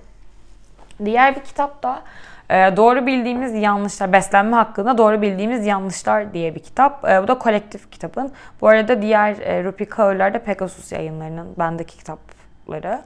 Diğer 1.05 1.37
bir 1.37 1.41
kitap 1.41 1.83
da 1.83 2.03
e, 2.51 2.77
Doğru 2.77 3.07
Bildiğimiz 3.07 3.55
Yanlışlar, 3.55 4.13
Beslenme 4.13 4.57
Hakkında 4.57 4.99
Doğru 4.99 5.23
Bildiğimiz 5.23 5.67
Yanlışlar 5.67 6.35
diye 6.35 6.55
bir 6.55 6.61
kitap. 6.61 7.09
E, 7.09 7.23
bu 7.23 7.29
da 7.29 7.39
kolektif 7.39 7.91
kitabın. 7.91 8.33
Bu 8.61 8.69
arada 8.69 9.03
diğer 9.03 9.39
e, 9.39 9.65
Rupi 9.65 9.87
Kaur'lar 9.87 10.35
da 10.35 10.39
Pegasus 10.39 10.93
yayınlarının 10.93 11.49
bendeki 11.59 11.97
kitapları. 11.97 13.01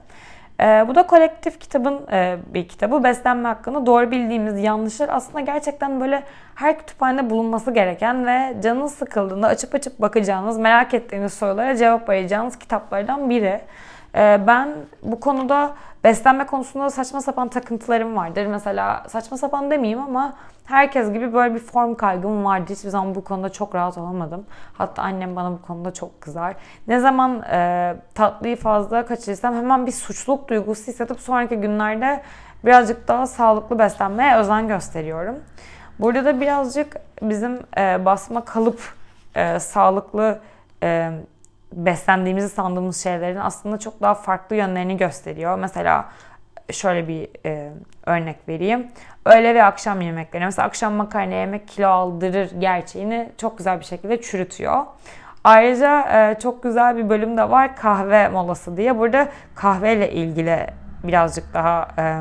E, 0.61 0.85
bu 0.89 0.95
da 0.95 1.07
kolektif 1.07 1.61
kitabın 1.61 2.07
e, 2.13 2.37
bir 2.55 2.69
kitabı. 2.69 3.05
Beslenme 3.05 3.49
hakkında 3.49 3.87
doğru 3.87 4.11
bildiğimiz 4.11 4.59
yanlışlar 4.59 5.09
aslında 5.13 5.41
gerçekten 5.41 6.01
böyle 6.01 6.23
her 6.55 6.79
kütüphanede 6.79 7.31
bulunması 7.31 7.71
gereken 7.71 8.27
ve 8.27 8.55
canınız 8.63 8.95
sıkıldığında 8.95 9.47
açıp 9.47 9.75
açıp 9.75 10.01
bakacağınız, 10.01 10.59
merak 10.59 10.95
ettiğiniz 10.95 11.35
sorulara 11.35 11.77
cevap 11.77 12.11
arayacağınız 12.11 12.59
kitaplardan 12.59 13.31
biri. 13.31 13.61
E, 14.15 14.41
ben 14.47 14.69
bu 15.03 15.21
konuda 15.21 15.75
beslenme 16.05 16.47
konusunda 16.47 16.91
saçma 16.91 17.21
sapan 17.21 17.49
takıntılarım 17.49 18.17
vardır. 18.17 18.47
Mesela 18.47 19.05
saçma 19.09 19.37
sapan 19.37 19.71
demeyeyim 19.71 20.03
ama 20.03 20.35
herkes 20.65 21.13
gibi 21.13 21.33
böyle 21.33 21.55
bir 21.55 21.61
form 21.61 21.95
kaygım 21.95 22.45
vardı. 22.45 22.73
Hiçbir 22.73 22.91
zaman 22.91 23.15
bu 23.15 23.25
konuda 23.25 23.49
çok 23.49 23.75
rahat 23.75 23.99
olamadım. 23.99 24.47
Hatta 24.73 25.03
annem 25.03 25.37
bana 25.37 25.53
bu 25.53 25.63
konuda 25.63 25.93
çok 25.95 26.21
kızar. 26.21 26.55
Ne 26.89 27.01
zaman 27.01 27.43
e, 27.43 27.97
tatlıyı 28.15 28.57
fazla 28.57 29.07
kaçırırsam 29.07 29.55
hemen 29.55 29.87
bir 29.87 29.93
suçluluk 29.93 30.49
duygusu 30.49 30.87
hissedip 30.87 31.21
sonraki 31.21 31.57
günlerde 31.57 32.23
birazcık 32.65 33.09
daha 33.09 33.27
sağlıklı 33.27 33.79
beslenmeye 33.79 34.37
özen 34.37 34.69
gösteriyorum. 34.69 35.37
Burada 35.99 36.25
da 36.25 36.41
birazcık 36.41 36.97
bizim 37.23 37.61
e, 37.79 38.05
basma 38.05 38.45
kalıp 38.45 38.81
e, 39.35 39.59
sağlıklı 39.59 40.41
e, 40.83 41.11
beslendiğimizi 41.77 42.49
sandığımız 42.49 43.03
şeylerin 43.03 43.37
aslında 43.37 43.79
çok 43.79 44.03
daha 44.03 44.15
farklı 44.15 44.57
yönlerini 44.57 44.97
gösteriyor. 44.97 45.59
Mesela 45.59 46.09
şöyle 46.73 47.09
bir 47.09 47.29
e, 47.47 47.71
örnek 48.07 48.37
vereyim. 48.49 48.87
Öğle 49.25 49.55
ve 49.55 49.65
akşam 49.65 50.01
yemekleri. 50.01 50.45
Mesela 50.45 50.69
akşam 50.69 50.93
makarna 50.93 51.35
yemek 51.35 51.69
kilo 51.69 51.89
aldırır 51.89 52.51
gerçeğini 52.59 53.33
çok 53.39 53.59
güzel 53.59 53.81
bir 53.81 53.85
şekilde 53.85 54.23
çürütüyor. 54.23 54.85
Ayrıca 55.45 56.01
e, 56.01 56.39
çok 56.41 56.63
güzel 56.63 56.97
bir 56.97 57.09
bölüm 57.09 57.37
de 57.37 57.51
var 57.51 57.77
kahve 57.77 58.29
molası 58.29 58.77
diye. 58.77 58.99
Burada 58.99 59.29
kahveyle 59.55 60.13
ilgili 60.13 60.67
birazcık 61.05 61.55
daha 61.55 61.89
e, 61.99 62.21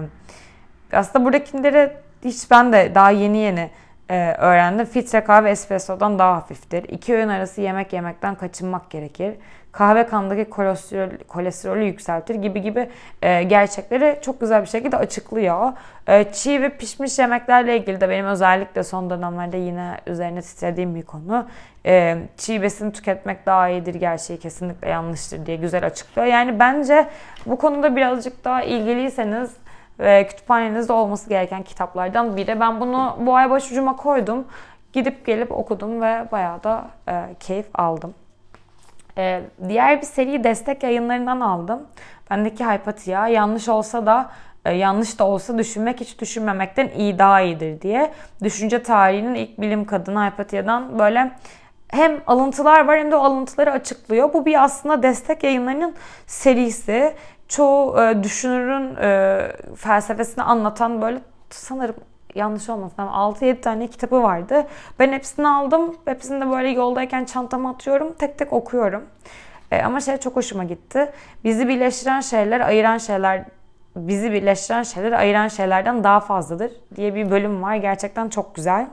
aslında 0.97 1.25
buradakileri 1.25 1.93
hiç 2.25 2.51
ben 2.51 2.73
de 2.73 2.91
daha 2.95 3.09
yeni 3.09 3.37
yeni 3.37 3.69
e, 4.13 4.35
öğrendim. 4.37 4.85
Filtre 4.85 5.23
kahve 5.23 5.49
espressodan 5.49 6.19
daha 6.19 6.35
hafiftir. 6.35 6.83
İki 6.83 7.15
öğün 7.15 7.29
arası 7.29 7.61
yemek 7.61 7.93
yemekten 7.93 8.35
kaçınmak 8.35 8.89
gerekir. 8.89 9.35
Kahve 9.71 10.07
kandaki 10.07 10.49
kolesterol, 10.49 11.09
kolesterolü 11.27 11.83
yükseltir 11.83 12.35
gibi 12.35 12.61
gibi 12.61 12.89
e, 13.21 13.43
gerçekleri 13.43 14.19
çok 14.21 14.41
güzel 14.41 14.61
bir 14.61 14.67
şekilde 14.67 14.97
açıklıyor. 14.97 15.71
E, 16.07 16.31
çiğ 16.31 16.61
ve 16.61 16.69
pişmiş 16.69 17.19
yemeklerle 17.19 17.77
ilgili 17.77 18.01
de 18.01 18.09
benim 18.09 18.25
özellikle 18.25 18.83
son 18.83 19.09
dönemlerde 19.09 19.57
yine 19.57 19.97
üzerine 20.07 20.41
titrediğim 20.41 20.95
bir 20.95 21.03
konu. 21.03 21.47
E, 21.85 22.17
çiğ 22.37 22.61
besin 22.61 22.91
tüketmek 22.91 23.45
daha 23.45 23.69
iyidir 23.69 23.95
gerçeği 23.95 24.39
kesinlikle 24.39 24.89
yanlıştır 24.89 25.45
diye 25.45 25.57
güzel 25.57 25.85
açıklıyor. 25.85 26.27
Yani 26.27 26.59
bence 26.59 27.07
bu 27.45 27.57
konuda 27.57 27.95
birazcık 27.95 28.45
daha 28.45 28.63
ilgiliyseniz 28.63 29.62
ve 29.99 30.27
kütüphanenizde 30.27 30.93
olması 30.93 31.29
gereken 31.29 31.63
kitaplardan 31.63 32.37
biri. 32.37 32.59
Ben 32.59 32.79
bunu 32.79 33.17
bu 33.19 33.35
ay 33.35 33.49
başucuma 33.49 33.95
koydum. 33.95 34.45
Gidip 34.93 35.25
gelip 35.25 35.51
okudum 35.51 36.01
ve 36.01 36.25
bayağı 36.31 36.63
da 36.63 36.85
e, 37.09 37.35
keyif 37.39 37.65
aldım. 37.73 38.13
E, 39.17 39.41
diğer 39.67 40.01
bir 40.01 40.05
seri 40.05 40.43
destek 40.43 40.83
yayınlarından 40.83 41.39
aldım. 41.39 41.87
Bendeki 42.29 42.65
Hypatia 42.65 43.27
yanlış 43.27 43.69
olsa 43.69 44.05
da 44.05 44.29
e, 44.65 44.73
yanlış 44.73 45.19
da 45.19 45.27
olsa 45.27 45.57
düşünmek 45.57 45.99
hiç 45.99 46.19
düşünmemekten 46.19 46.89
iyi 46.97 47.19
daha 47.19 47.41
iyidir 47.41 47.81
diye. 47.81 48.11
Düşünce 48.43 48.83
tarihinin 48.83 49.35
ilk 49.35 49.61
bilim 49.61 49.85
kadını 49.85 50.25
Hypatia'dan 50.25 50.99
böyle 50.99 51.31
hem 51.87 52.21
alıntılar 52.27 52.85
var 52.85 52.99
hem 52.99 53.11
de 53.11 53.15
o 53.15 53.19
alıntıları 53.19 53.71
açıklıyor. 53.71 54.33
Bu 54.33 54.45
bir 54.45 54.63
aslında 54.63 55.03
destek 55.03 55.43
yayınlarının 55.43 55.95
serisi 56.27 57.15
çoğu 57.55 58.01
e, 58.01 58.23
düşünürün 58.23 58.95
e, 58.95 59.51
felsefesini 59.75 60.43
anlatan 60.43 61.01
böyle 61.01 61.19
sanırım 61.49 61.95
yanlış 62.35 62.69
olmasın 62.69 62.95
ama 62.97 63.11
6-7 63.11 63.61
tane 63.61 63.87
kitabı 63.87 64.23
vardı. 64.23 64.67
Ben 64.99 65.11
hepsini 65.11 65.47
aldım. 65.47 65.95
Hepsini 66.05 66.41
de 66.41 66.51
böyle 66.51 66.69
yoldayken 66.69 67.25
çantama 67.25 67.69
atıyorum. 67.69 68.13
Tek 68.13 68.37
tek 68.37 68.53
okuyorum. 68.53 69.03
E, 69.71 69.81
ama 69.81 70.01
şey 70.01 70.17
çok 70.17 70.35
hoşuma 70.35 70.63
gitti. 70.63 71.11
Bizi 71.43 71.67
birleştiren 71.67 72.21
şeyler, 72.21 72.59
ayıran 72.59 72.97
şeyler 72.97 73.45
bizi 73.95 74.31
birleştiren 74.31 74.83
şeyler 74.83 75.11
ayıran 75.11 75.47
şeylerden 75.47 76.03
daha 76.03 76.19
fazladır 76.19 76.71
diye 76.95 77.15
bir 77.15 77.31
bölüm 77.31 77.63
var. 77.63 77.75
Gerçekten 77.75 78.29
çok 78.29 78.55
güzel. 78.55 78.87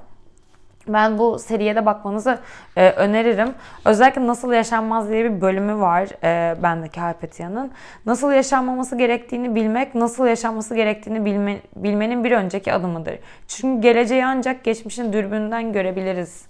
Ben 0.92 1.18
bu 1.18 1.38
seriye 1.38 1.76
de 1.76 1.86
bakmanızı 1.86 2.38
e, 2.76 2.90
öneririm. 2.90 3.54
Özellikle 3.84 4.26
nasıl 4.26 4.52
yaşanmaz 4.52 5.08
diye 5.08 5.24
bir 5.24 5.40
bölümü 5.40 5.80
var 5.80 6.08
e, 6.24 6.62
bendeki 6.62 7.00
Hypatia'nın. 7.00 7.72
Nasıl 8.06 8.32
yaşanmaması 8.32 8.96
gerektiğini 8.96 9.54
bilmek, 9.54 9.94
nasıl 9.94 10.26
yaşanması 10.26 10.74
gerektiğini 10.74 11.24
bilme, 11.24 11.60
bilmenin 11.76 12.24
bir 12.24 12.32
önceki 12.32 12.72
adımıdır. 12.72 13.18
Çünkü 13.48 13.82
geleceği 13.82 14.26
ancak 14.26 14.64
geçmişin 14.64 15.12
dürbünden 15.12 15.72
görebiliriz 15.72 16.44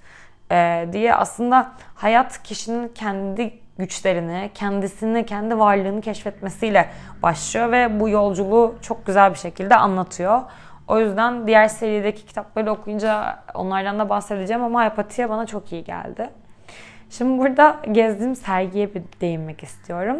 e, 0.53 0.89
diye 0.93 1.15
aslında 1.15 1.73
hayat 1.95 2.43
kişinin 2.43 2.89
kendi 2.89 3.61
güçlerini, 3.79 4.51
kendisini, 4.55 5.27
kendi 5.27 5.59
varlığını 5.59 6.01
keşfetmesiyle 6.01 6.89
başlıyor 7.23 7.73
ve 7.73 8.01
bu 8.01 8.09
yolculuğu 8.09 8.75
çok 8.83 9.07
güzel 9.07 9.31
bir 9.33 9.39
şekilde 9.39 9.77
anlatıyor. 9.77 10.41
O 10.91 10.99
yüzden 10.99 11.47
diğer 11.47 11.69
serideki 11.69 12.27
kitapları 12.27 12.71
okuyunca 12.71 13.39
onlardan 13.55 13.99
da 13.99 14.09
bahsedeceğim 14.09 14.63
ama 14.63 14.83
Apatia 14.83 15.29
bana 15.29 15.47
çok 15.47 15.73
iyi 15.73 15.85
geldi. 15.85 16.31
Şimdi 17.11 17.39
burada 17.39 17.77
gezdiğim 17.93 18.37
sergiye 18.37 18.95
bir 18.95 19.03
değinmek 19.21 19.63
istiyorum. 19.63 20.17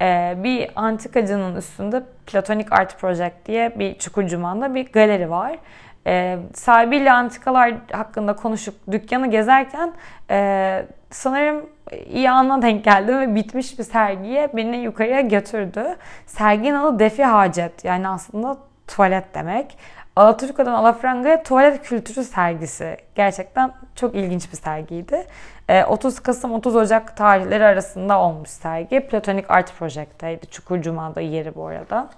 Ee, 0.00 0.34
bir 0.44 0.70
antikacının 0.76 1.56
üstünde 1.56 2.02
Platonic 2.26 2.68
Art 2.70 3.00
Project 3.00 3.34
diye 3.46 3.78
bir 3.78 3.98
Çukurcuma'nda 3.98 4.74
bir 4.74 4.92
galeri 4.92 5.30
var. 5.30 5.58
Ee, 6.06 6.38
sahibiyle 6.54 7.12
antikalar 7.12 7.74
hakkında 7.92 8.36
konuşup 8.36 8.74
dükkanı 8.92 9.30
gezerken 9.30 9.92
e, 10.30 10.86
sanırım 11.10 11.66
iyi 12.08 12.30
ana 12.30 12.62
denk 12.62 12.84
geldim 12.84 13.20
ve 13.20 13.34
bitmiş 13.34 13.78
bir 13.78 13.84
sergiye 13.84 14.50
beni 14.56 14.76
yukarıya 14.76 15.20
götürdü. 15.20 15.96
Serginin 16.26 16.74
adı 16.74 16.98
Defi 16.98 17.24
Hacet 17.24 17.84
yani 17.84 18.08
aslında 18.08 18.56
tuvalet 18.86 19.34
demek. 19.34 19.78
Alaturka'dan 20.16 20.72
Alafranga'ya 20.72 21.42
tuvalet 21.42 21.82
kültürü 21.82 22.24
sergisi. 22.24 22.96
Gerçekten 23.14 23.72
çok 23.94 24.14
ilginç 24.14 24.52
bir 24.52 24.56
sergiydi. 24.56 25.26
30 25.88 26.18
ee, 26.18 26.22
Kasım 26.22 26.52
30 26.52 26.76
Ocak 26.76 27.16
tarihleri 27.16 27.64
arasında 27.64 28.20
olmuş 28.20 28.48
sergi. 28.48 29.00
Platonic 29.00 29.46
Art 29.48 29.78
Project'teydi. 29.78 30.46
Çukurcuma'da 30.46 31.20
yeri 31.20 31.54
bu 31.54 31.66
arada. 31.66 32.08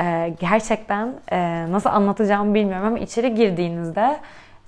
Ee, 0.00 0.34
gerçekten 0.40 1.12
e, 1.32 1.66
nasıl 1.72 1.90
anlatacağımı 1.90 2.54
bilmiyorum 2.54 2.86
ama 2.86 2.98
içeri 2.98 3.34
girdiğinizde 3.34 4.18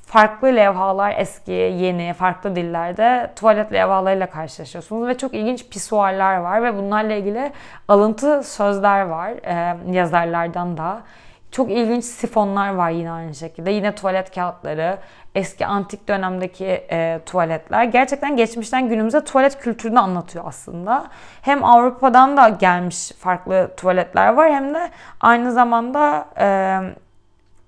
farklı 0.07 0.49
levhalar 0.49 1.15
eski, 1.19 1.53
yeni, 1.53 2.13
farklı 2.13 2.57
dillerde 2.57 3.31
tuvalet 3.37 3.73
levhalarıyla 3.73 4.27
karşılaşıyorsunuz 4.27 5.09
ve 5.09 5.19
çok 5.19 5.35
ilginç 5.35 5.69
pisuarlar 5.69 6.37
var 6.37 6.63
ve 6.63 6.77
bunlarla 6.77 7.15
ilgili 7.15 7.53
alıntı 7.89 8.43
sözler 8.43 9.01
var 9.01 9.31
e, 9.31 9.77
yazarlardan 9.93 10.77
da. 10.77 11.03
Çok 11.51 11.71
ilginç 11.71 12.05
sifonlar 12.05 12.75
var 12.75 12.91
yine 12.91 13.11
aynı 13.11 13.35
şekilde. 13.35 13.71
Yine 13.71 13.95
tuvalet 13.95 14.35
kağıtları, 14.35 14.99
eski 15.35 15.67
antik 15.67 16.09
dönemdeki 16.09 16.67
e, 16.91 17.21
tuvaletler. 17.27 17.85
Gerçekten 17.85 18.37
geçmişten 18.37 18.89
günümüze 18.89 19.25
tuvalet 19.25 19.59
kültürünü 19.59 19.99
anlatıyor 19.99 20.45
aslında. 20.47 21.07
Hem 21.43 21.65
Avrupa'dan 21.65 22.37
da 22.37 22.49
gelmiş 22.49 23.13
farklı 23.13 23.71
tuvaletler 23.77 24.33
var 24.33 24.53
hem 24.53 24.75
de 24.75 24.91
aynı 25.21 25.53
zamanda 25.53 26.27
e, 26.39 26.79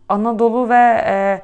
Anadolu 0.09 0.69
ve 0.69 1.05
e, 1.07 1.43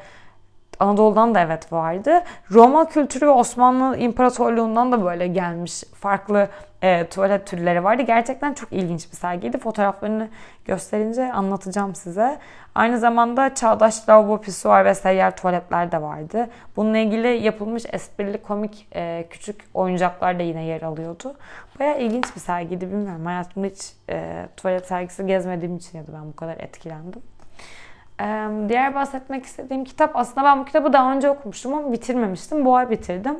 Anadolu'dan 0.80 1.35
da 1.35 1.40
evet 1.40 1.73
vardı. 1.73 2.23
Roma 2.50 2.88
kültürü 2.88 3.26
ve 3.26 3.30
Osmanlı 3.30 3.97
İmparatorluğundan 3.97 4.92
da 4.92 5.04
böyle 5.04 5.26
gelmiş 5.26 5.85
farklı 5.94 6.49
e, 6.82 7.06
tuvalet 7.06 7.47
türleri 7.47 7.85
vardı. 7.85 8.02
Gerçekten 8.02 8.54
çok 8.54 8.73
ilginç 8.73 9.12
bir 9.12 9.16
sergiydi. 9.16 9.58
Fotoğraflarını 9.58 10.28
gösterince 10.64 11.32
anlatacağım 11.32 11.94
size. 11.94 12.38
Aynı 12.75 12.99
zamanda 12.99 13.54
çağdaş 13.54 14.08
lavabo, 14.08 14.40
pisuar 14.40 14.85
ve 14.85 14.94
seyyar 14.94 15.37
tuvaletler 15.37 15.92
de 15.92 16.02
vardı. 16.02 16.49
Bununla 16.76 16.99
ilgili 16.99 17.28
yapılmış 17.28 17.85
esprili 17.92 18.42
komik 18.42 18.88
e, 18.94 19.26
küçük 19.30 19.64
oyuncaklar 19.75 20.38
da 20.38 20.42
yine 20.42 20.64
yer 20.64 20.82
alıyordu. 20.82 21.35
Baya 21.80 21.97
ilginç 21.97 22.37
bir 22.37 22.40
sergiydi 22.40 22.87
bilmiyorum. 22.87 23.26
Hayatımda 23.26 23.66
hiç 23.66 23.92
e, 24.11 24.47
tuvalet 24.56 24.87
sergisi 24.87 25.26
gezmediğim 25.26 25.76
için 25.76 25.99
ya 25.99 26.06
da 26.06 26.12
ben 26.12 26.28
bu 26.28 26.37
kadar 26.37 26.56
etkilendim. 26.56 27.23
Diğer 28.68 28.94
bahsetmek 28.94 29.44
istediğim 29.44 29.84
kitap 29.84 30.16
aslında 30.16 30.46
ben 30.46 30.58
bu 30.58 30.64
kitabı 30.64 30.92
daha 30.92 31.12
önce 31.12 31.30
okumuştum 31.30 31.75
ama 31.75 31.92
bitirmemiştim. 31.92 32.64
Bu 32.64 32.76
ay 32.76 32.90
bitirdim. 32.90 33.38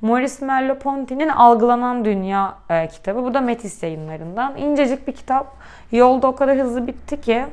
Maurice 0.00 0.46
Merleau-Ponty'nin 0.46 1.28
Algılanan 1.28 2.04
Dünya 2.04 2.54
e, 2.70 2.88
kitabı. 2.88 3.24
Bu 3.24 3.34
da 3.34 3.40
Metis 3.40 3.82
yayınlarından. 3.82 4.56
İncecik 4.56 5.08
bir 5.08 5.12
kitap. 5.12 5.46
Yolda 5.92 6.26
o 6.26 6.36
kadar 6.36 6.58
hızlı 6.58 6.86
bitti 6.86 7.20
ki 7.20 7.44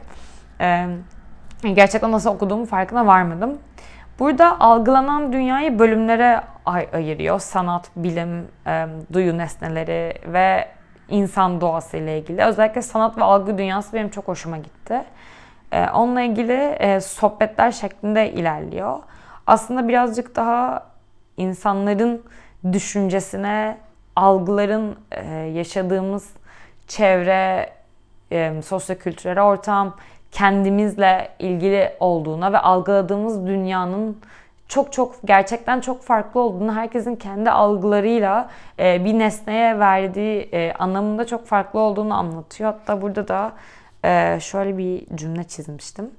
gerçekten 1.74 2.12
nasıl 2.12 2.30
okuduğumu 2.30 2.66
farkına 2.66 3.06
varmadım. 3.06 3.58
Burada 4.20 4.60
algılanan 4.60 5.34
dünyayı 5.34 5.80
bölümlere 5.80 6.42
ay- 6.66 6.88
ayırıyor. 6.94 7.40
Sanat, 7.40 7.90
bilim, 7.96 8.48
duyu 9.14 9.38
nesneleri 9.38 10.14
ve 10.34 10.68
insan 11.10 11.62
doğası 11.62 11.98
ile 11.98 12.20
ilgili. 12.20 12.44
Özellikle 12.44 12.82
sanat 12.82 13.18
ve 13.18 13.24
algı 13.24 13.58
dünyası 13.58 13.94
benim 13.94 14.10
çok 14.10 14.28
hoşuma 14.28 14.58
gitti. 14.58 15.04
E, 15.76 15.90
onunla 15.90 16.22
ilgili 16.22 16.76
e, 16.80 17.02
sohbetler 17.02 17.72
şeklinde 17.72 18.32
ilerliyor. 18.32 19.00
Aslında 19.48 19.88
birazcık 19.88 20.36
daha 20.36 20.86
insanların 21.38 22.24
düşüncesine, 22.74 23.78
algıların 24.16 24.96
e, 25.12 25.36
yaşadığımız 25.36 26.30
çevre, 26.88 27.70
e, 28.32 28.62
sosyokültürel 28.62 29.42
ortam, 29.42 29.96
kendimizle 30.32 31.30
ilgili 31.40 31.94
olduğuna 32.00 32.54
ve 32.54 32.60
algıladığımız 32.60 33.48
dünyanın 33.48 34.18
çok 34.68 34.94
çok 34.94 35.16
gerçekten 35.26 35.80
çok 35.80 36.04
farklı 36.04 36.40
olduğunu, 36.40 36.76
herkesin 36.76 37.16
kendi 37.16 37.52
algılarıyla 37.52 38.50
e, 38.80 39.06
bir 39.06 39.20
nesneye 39.20 39.80
verdiği 39.80 40.50
e, 40.54 40.74
anlamında 40.74 41.26
çok 41.28 41.46
farklı 41.46 41.80
olduğunu 41.80 42.14
anlatıyor. 42.14 42.74
Hatta 42.74 43.02
burada 43.02 43.28
da 43.28 43.52
e, 44.06 44.40
şöyle 44.42 44.78
bir 44.78 45.16
cümle 45.16 45.44
çizmiştim. 45.44 46.12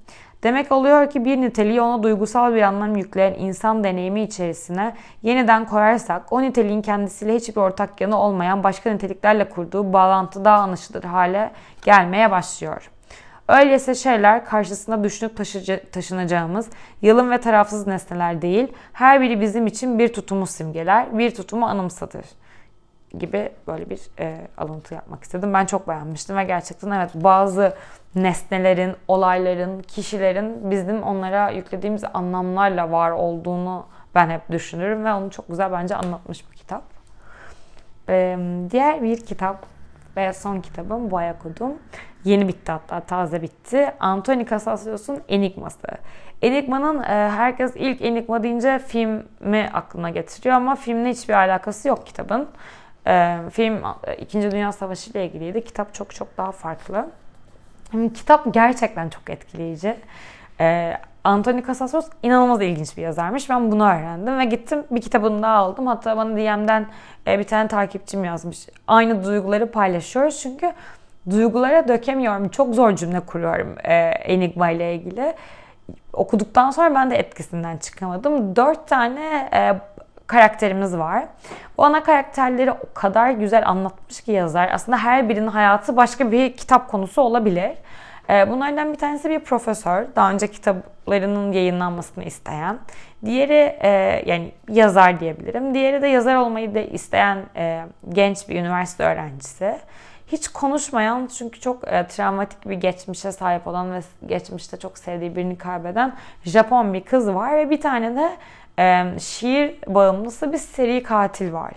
Demek 0.42 0.72
oluyor 0.72 1.10
ki 1.10 1.24
bir 1.24 1.40
niteliği 1.40 1.80
ona 1.80 2.02
duygusal 2.02 2.54
bir 2.54 2.62
anlam 2.62 2.96
yükleyen 2.96 3.34
insan 3.34 3.84
deneyimi 3.84 4.22
içerisine 4.22 4.94
yeniden 5.22 5.66
koyarsak 5.66 6.32
o 6.32 6.42
niteliğin 6.42 6.82
kendisiyle 6.82 7.34
hiçbir 7.34 7.60
ortak 7.60 8.00
yanı 8.00 8.20
olmayan 8.20 8.64
başka 8.64 8.90
niteliklerle 8.90 9.48
kurduğu 9.48 9.92
bağlantı 9.92 10.44
daha 10.44 10.56
anlaşılır 10.56 11.04
hale 11.04 11.50
gelmeye 11.84 12.30
başlıyor. 12.30 12.90
Öyleyse 13.48 13.94
şeyler 13.94 14.44
karşısında 14.44 15.04
düşünüp 15.04 15.36
taşınacağımız 15.92 16.68
yalın 17.02 17.30
ve 17.30 17.38
tarafsız 17.38 17.86
nesneler 17.86 18.42
değil, 18.42 18.72
her 18.92 19.20
biri 19.20 19.40
bizim 19.40 19.66
için 19.66 19.98
bir 19.98 20.12
tutumu 20.12 20.46
simgeler, 20.46 21.18
bir 21.18 21.34
tutumu 21.34 21.66
anımsatır 21.66 22.24
gibi 23.18 23.52
böyle 23.66 23.90
bir 23.90 24.00
e, 24.18 24.48
alıntı 24.58 24.94
yapmak 24.94 25.24
istedim. 25.24 25.54
Ben 25.54 25.66
çok 25.66 25.88
beğenmiştim 25.88 26.36
ve 26.36 26.44
gerçekten 26.44 26.90
evet 26.90 27.10
bazı 27.14 27.74
nesnelerin, 28.14 28.96
olayların, 29.08 29.82
kişilerin 29.82 30.70
bizim 30.70 31.02
onlara 31.02 31.50
yüklediğimiz 31.50 32.04
anlamlarla 32.14 32.92
var 32.92 33.10
olduğunu 33.10 33.86
ben 34.14 34.30
hep 34.30 34.50
düşünürüm 34.50 35.04
ve 35.04 35.12
onu 35.12 35.30
çok 35.30 35.48
güzel 35.48 35.72
bence 35.72 35.96
anlatmış 35.96 36.50
bir 36.50 36.56
kitap. 36.56 36.82
Ee, 38.08 38.38
diğer 38.70 39.02
bir 39.02 39.26
kitap 39.26 39.66
ve 40.16 40.32
son 40.32 40.60
kitabım 40.60 41.10
bu 41.10 41.16
ay 41.16 41.30
okudum. 41.30 41.72
Yeni 42.24 42.48
bitti 42.48 42.72
hatta 42.72 43.00
taze 43.00 43.42
bitti. 43.42 43.92
Anthony 44.00 44.46
Casasios'un 44.46 45.22
Enigması. 45.28 45.88
Enigma'nın 46.42 47.02
e, 47.02 47.30
herkes 47.30 47.72
ilk 47.76 48.02
Enigma 48.02 48.42
deyince 48.42 48.78
filmi 48.78 49.70
aklına 49.72 50.10
getiriyor 50.10 50.56
ama 50.56 50.76
filmle 50.76 51.10
hiçbir 51.10 51.34
alakası 51.34 51.88
yok 51.88 52.06
kitabın. 52.06 52.48
E, 53.06 53.38
film 53.52 53.82
e, 54.06 54.16
İkinci 54.16 54.50
Dünya 54.50 54.72
Savaşı 54.72 55.10
ile 55.10 55.26
ilgiliydi. 55.26 55.64
Kitap 55.64 55.94
çok 55.94 56.14
çok 56.14 56.36
daha 56.36 56.52
farklı. 56.52 57.06
Kitap 58.14 58.54
gerçekten 58.54 59.08
çok 59.08 59.30
etkileyici. 59.30 59.96
E, 60.60 60.96
Anthony 61.24 61.66
Casasos 61.66 62.08
inanılmaz 62.22 62.62
ilginç 62.62 62.96
bir 62.96 63.02
yazarmış. 63.02 63.50
Ben 63.50 63.72
bunu 63.72 63.84
öğrendim 63.84 64.38
ve 64.38 64.44
gittim 64.44 64.84
bir 64.90 65.00
kitabını 65.00 65.42
daha 65.42 65.56
aldım. 65.56 65.86
Hatta 65.86 66.16
bana 66.16 66.36
DM'den 66.36 66.86
e, 67.26 67.38
bir 67.38 67.44
tane 67.44 67.68
takipçim 67.68 68.24
yazmış. 68.24 68.66
Aynı 68.86 69.24
duyguları 69.24 69.70
paylaşıyoruz 69.70 70.40
çünkü 70.40 70.72
duygulara 71.30 71.88
dökemiyorum. 71.88 72.48
Çok 72.48 72.74
zor 72.74 72.96
cümle 72.96 73.20
kuruyorum 73.20 73.76
e, 73.84 73.94
Enigma 74.08 74.70
ile 74.70 74.94
ilgili. 74.94 75.34
Okuduktan 76.12 76.70
sonra 76.70 76.94
ben 76.94 77.10
de 77.10 77.16
etkisinden 77.16 77.76
çıkamadım. 77.76 78.56
Dört 78.56 78.88
tane 78.88 79.48
karakterimiz 80.26 80.98
var. 80.98 81.24
Bu 81.78 81.84
ana 81.84 82.02
karakterleri 82.02 82.72
o 82.72 82.94
kadar 82.94 83.30
güzel 83.30 83.68
anlatmış 83.68 84.20
ki 84.20 84.32
yazar. 84.32 84.70
Aslında 84.72 84.98
her 84.98 85.28
birinin 85.28 85.46
hayatı 85.46 85.96
başka 85.96 86.32
bir 86.32 86.52
kitap 86.52 86.88
konusu 86.88 87.22
olabilir. 87.22 87.72
Ee, 88.30 88.50
bunlardan 88.50 88.92
bir 88.92 88.98
tanesi 88.98 89.30
bir 89.30 89.38
profesör. 89.38 90.06
Daha 90.16 90.32
önce 90.32 90.50
kitaplarının 90.50 91.52
yayınlanmasını 91.52 92.24
isteyen. 92.24 92.78
Diğeri 93.24 93.76
e, 93.80 94.22
yani 94.26 94.52
yazar 94.68 95.20
diyebilirim. 95.20 95.74
Diğeri 95.74 96.02
de 96.02 96.08
yazar 96.08 96.36
olmayı 96.36 96.74
da 96.74 96.80
isteyen 96.80 97.38
e, 97.56 97.84
genç 98.08 98.48
bir 98.48 98.60
üniversite 98.60 99.04
öğrencisi. 99.04 99.78
Hiç 100.26 100.48
konuşmayan 100.48 101.26
çünkü 101.26 101.60
çok 101.60 101.88
e, 101.88 102.06
travmatik 102.06 102.68
bir 102.68 102.74
geçmişe 102.74 103.32
sahip 103.32 103.66
olan 103.66 103.92
ve 103.92 104.00
geçmişte 104.26 104.76
çok 104.76 104.98
sevdiği 104.98 105.36
birini 105.36 105.58
kaybeden 105.58 106.14
Japon 106.44 106.94
bir 106.94 107.04
kız 107.04 107.28
var 107.28 107.56
ve 107.56 107.70
bir 107.70 107.80
tane 107.80 108.16
de 108.16 108.30
e, 108.78 109.04
şiir 109.20 109.74
bağımlısı 109.86 110.52
bir 110.52 110.58
seri 110.58 111.02
katil 111.02 111.52
var. 111.52 111.72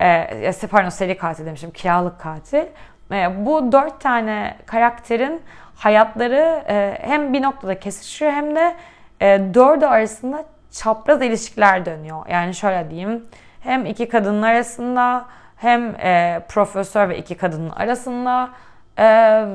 E, 0.00 0.52
pardon 0.70 0.88
seri 0.88 1.16
katil 1.16 1.46
demişim, 1.46 1.70
kiralık 1.70 2.20
katil. 2.20 2.64
E, 3.12 3.46
bu 3.46 3.72
dört 3.72 4.00
tane 4.00 4.56
karakterin 4.66 5.42
hayatları 5.76 6.64
e, 6.68 6.98
hem 7.00 7.32
bir 7.32 7.42
noktada 7.42 7.80
kesişiyor 7.80 8.32
hem 8.32 8.56
de 8.56 8.76
e, 9.20 9.54
dördü 9.54 9.86
arasında 9.86 10.44
çapraz 10.72 11.22
ilişkiler 11.22 11.86
dönüyor. 11.86 12.26
Yani 12.28 12.54
şöyle 12.54 12.90
diyeyim, 12.90 13.24
hem 13.60 13.86
iki 13.86 14.08
kadının 14.08 14.42
arasında 14.42 15.24
hem 15.56 15.94
e, 16.00 16.40
profesör 16.48 17.08
ve 17.08 17.18
iki 17.18 17.34
kadının 17.34 17.70
arasında 17.70 18.50
e, 18.98 19.46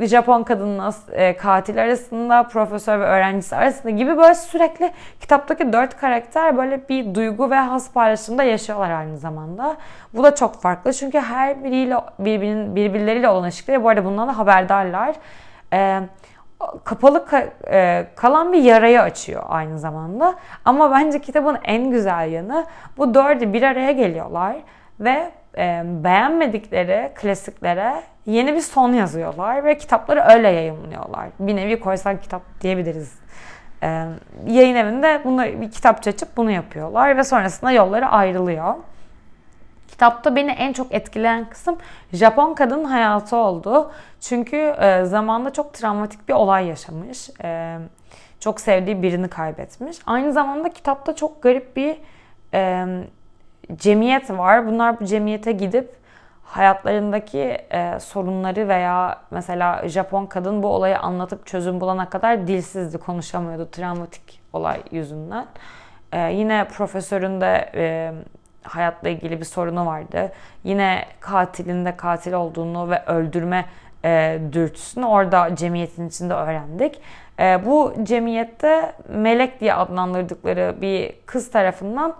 Japon 0.00 0.42
kadınla 0.42 0.92
e, 1.12 1.36
katil 1.36 1.82
arasında, 1.82 2.42
profesör 2.42 3.00
ve 3.00 3.04
öğrencisi 3.04 3.56
arasında 3.56 3.90
gibi 3.90 4.16
böyle 4.16 4.34
sürekli 4.34 4.92
kitaptaki 5.20 5.72
dört 5.72 5.96
karakter 5.96 6.56
böyle 6.56 6.88
bir 6.88 7.14
duygu 7.14 7.50
ve 7.50 7.54
has 7.54 7.92
paylaşımda 7.92 8.42
yaşıyorlar 8.42 8.90
aynı 8.90 9.18
zamanda. 9.18 9.76
Bu 10.14 10.24
da 10.24 10.34
çok 10.34 10.62
farklı 10.62 10.92
çünkü 10.92 11.18
her 11.20 11.64
biriyle 11.64 11.96
birbirinin 12.18 12.76
birbirleriyle 12.76 13.28
olan 13.28 13.44
ilişkileri 13.44 13.84
bu 13.84 13.88
arada 13.88 14.04
bundan 14.04 14.28
da 14.28 14.38
haberdarlar. 14.38 15.14
E, 15.72 16.00
kapalı 16.84 17.18
ka- 17.18 17.48
e, 17.70 18.06
kalan 18.16 18.52
bir 18.52 18.62
yarayı 18.62 19.02
açıyor 19.02 19.42
aynı 19.48 19.78
zamanda. 19.78 20.34
Ama 20.64 20.90
bence 20.90 21.18
kitabın 21.18 21.58
en 21.64 21.90
güzel 21.90 22.32
yanı 22.32 22.66
bu 22.96 23.14
dördü 23.14 23.52
bir 23.52 23.62
araya 23.62 23.92
geliyorlar 23.92 24.56
ve 25.00 25.30
beğenmedikleri 26.04 27.12
klasiklere 27.14 28.02
yeni 28.26 28.54
bir 28.54 28.60
son 28.60 28.92
yazıyorlar 28.92 29.64
ve 29.64 29.78
kitapları 29.78 30.20
öyle 30.20 30.48
yayınlıyorlar. 30.48 31.28
Bir 31.38 31.56
nevi 31.56 31.80
koysal 31.80 32.18
kitap 32.18 32.42
diyebiliriz. 32.60 33.18
E, 33.82 33.86
yayın 34.46 34.74
evinde 34.74 35.20
bunu 35.24 35.44
bir 35.44 35.70
kitapçı 35.70 36.10
açıp 36.10 36.36
bunu 36.36 36.50
yapıyorlar 36.50 37.16
ve 37.16 37.24
sonrasında 37.24 37.72
yolları 37.72 38.06
ayrılıyor. 38.06 38.74
Kitapta 39.88 40.36
beni 40.36 40.50
en 40.50 40.72
çok 40.72 40.94
etkileyen 40.94 41.44
kısım 41.50 41.78
Japon 42.12 42.54
kadının 42.54 42.84
hayatı 42.84 43.36
oldu. 43.36 43.92
Çünkü 44.20 44.56
e, 44.56 45.04
zamanda 45.04 45.52
çok 45.52 45.74
travmatik 45.74 46.28
bir 46.28 46.34
olay 46.34 46.66
yaşamış. 46.66 47.30
E, 47.44 47.78
çok 48.40 48.60
sevdiği 48.60 49.02
birini 49.02 49.28
kaybetmiş. 49.28 49.96
Aynı 50.06 50.32
zamanda 50.32 50.68
kitapta 50.68 51.16
çok 51.16 51.42
garip 51.42 51.76
bir 51.76 51.96
e, 52.54 52.86
cemiyet 53.76 54.30
var. 54.30 54.66
Bunlar 54.66 55.00
bu 55.00 55.04
cemiyete 55.04 55.52
gidip 55.52 55.98
hayatlarındaki 56.44 57.38
e, 57.70 58.00
sorunları 58.00 58.68
veya 58.68 59.18
mesela 59.30 59.88
Japon 59.88 60.26
kadın 60.26 60.62
bu 60.62 60.68
olayı 60.68 60.98
anlatıp 60.98 61.46
çözüm 61.46 61.80
bulana 61.80 62.10
kadar 62.10 62.46
dilsizdi, 62.46 62.98
konuşamıyordu 62.98 63.70
travmatik 63.70 64.40
olay 64.52 64.82
yüzünden. 64.90 65.46
E, 66.12 66.32
yine 66.32 66.64
profesörün 66.68 67.40
de 67.40 67.70
e, 67.74 68.12
hayatla 68.62 69.08
ilgili 69.08 69.40
bir 69.40 69.44
sorunu 69.44 69.86
vardı. 69.86 70.32
Yine 70.64 71.04
katilin 71.20 71.84
de 71.84 71.96
katil 71.96 72.32
olduğunu 72.32 72.90
ve 72.90 73.02
öldürme 73.06 73.64
e, 74.04 74.40
dürtüsünü 74.52 75.06
orada 75.06 75.56
cemiyetin 75.56 76.08
içinde 76.08 76.34
öğrendik. 76.34 77.00
E, 77.40 77.64
bu 77.66 77.94
cemiyette 78.02 78.92
melek 79.08 79.60
diye 79.60 79.74
adlandırdıkları 79.74 80.74
bir 80.80 81.14
kız 81.26 81.50
tarafından 81.50 82.14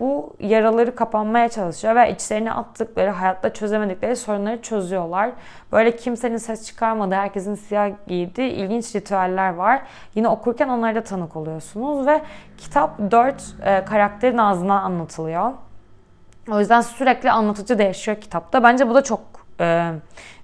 bu 0.00 0.36
yaraları 0.40 0.94
kapanmaya 0.94 1.48
çalışıyor 1.48 1.96
ve 1.96 2.12
içlerine 2.12 2.52
attıkları, 2.52 3.10
hayatta 3.10 3.52
çözemedikleri 3.52 4.16
sorunları 4.16 4.62
çözüyorlar. 4.62 5.30
Böyle 5.72 5.96
kimsenin 5.96 6.36
ses 6.36 6.66
çıkarmadığı, 6.66 7.14
herkesin 7.14 7.54
siyah 7.54 7.90
giydiği 8.06 8.50
ilginç 8.50 8.96
ritüeller 8.96 9.54
var. 9.54 9.82
Yine 10.14 10.28
okurken 10.28 10.68
onlara 10.68 10.94
da 10.94 11.02
tanık 11.02 11.36
oluyorsunuz 11.36 12.06
ve 12.06 12.22
kitap 12.58 12.98
dört 13.10 13.42
e, 13.64 13.84
karakterin 13.84 14.38
ağzından 14.38 14.82
anlatılıyor. 14.82 15.52
O 16.50 16.60
yüzden 16.60 16.80
sürekli 16.80 17.30
anlatıcı 17.30 17.78
değişiyor 17.78 18.20
kitapta. 18.20 18.62
Bence 18.62 18.88
bu 18.88 18.94
da 18.94 19.02
çok 19.02 19.20
e, 19.60 19.92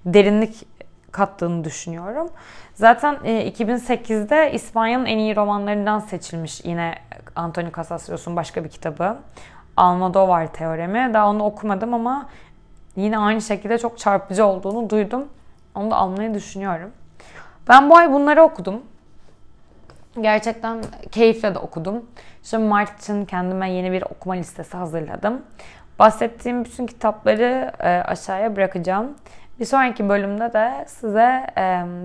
derinlik 0.05 0.67
kattığını 1.11 1.63
düşünüyorum. 1.63 2.29
Zaten 2.75 3.17
e, 3.23 3.49
2008'de 3.49 4.51
İspanya'nın 4.51 5.05
en 5.05 5.17
iyi 5.17 5.35
romanlarından 5.35 5.99
seçilmiş 5.99 6.65
yine 6.65 6.95
Antonio 7.35 7.71
Casasrios'un 7.75 8.35
başka 8.35 8.63
bir 8.63 8.69
kitabı. 8.69 9.17
Almodovar 9.77 10.53
teoremi. 10.53 11.13
Daha 11.13 11.29
onu 11.29 11.43
okumadım 11.43 11.93
ama 11.93 12.29
yine 12.95 13.17
aynı 13.17 13.41
şekilde 13.41 13.77
çok 13.77 13.97
çarpıcı 13.97 14.45
olduğunu 14.45 14.89
duydum. 14.89 15.27
Onu 15.75 15.91
da 15.91 15.95
almayı 15.95 16.33
düşünüyorum. 16.33 16.91
Ben 17.69 17.89
bu 17.89 17.97
ay 17.97 18.13
bunları 18.13 18.43
okudum. 18.43 18.81
Gerçekten 20.21 20.83
keyifle 21.11 21.55
de 21.55 21.59
okudum. 21.59 22.05
Şimdi 22.43 22.63
Mart 22.63 23.01
için 23.01 23.25
kendime 23.25 23.71
yeni 23.71 23.91
bir 23.91 24.01
okuma 24.01 24.35
listesi 24.35 24.77
hazırladım. 24.77 25.41
Bahsettiğim 25.99 26.65
bütün 26.65 26.85
kitapları 26.85 27.71
e, 27.79 27.89
aşağıya 27.89 28.55
bırakacağım. 28.55 29.15
Bir 29.59 29.65
sonraki 29.65 30.09
bölümde 30.09 30.53
de 30.53 30.85
size 30.87 31.45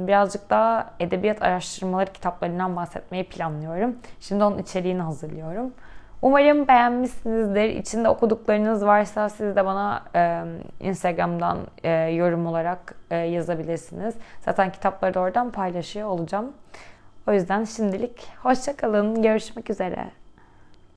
birazcık 0.06 0.50
daha 0.50 0.90
edebiyat 1.00 1.42
araştırmaları 1.42 2.12
kitaplarından 2.12 2.76
bahsetmeyi 2.76 3.24
planlıyorum. 3.24 3.96
Şimdi 4.20 4.44
onun 4.44 4.58
içeriğini 4.58 5.02
hazırlıyorum. 5.02 5.72
Umarım 6.22 6.68
beğenmişsinizdir. 6.68 7.68
İçinde 7.68 8.08
okuduklarınız 8.08 8.86
varsa 8.86 9.28
siz 9.28 9.56
de 9.56 9.64
bana 9.64 10.02
e, 10.14 10.42
Instagram'dan 10.80 11.58
e, 11.82 11.90
yorum 11.90 12.46
olarak 12.46 12.94
e, 13.10 13.16
yazabilirsiniz. 13.16 14.14
Zaten 14.40 14.72
kitapları 14.72 15.14
da 15.14 15.20
oradan 15.20 15.50
paylaşıyor 15.50 16.08
olacağım. 16.08 16.52
O 17.28 17.32
yüzden 17.32 17.64
şimdilik 17.64 18.28
hoşçakalın. 18.42 19.22
Görüşmek 19.22 19.70
üzere. 19.70 20.19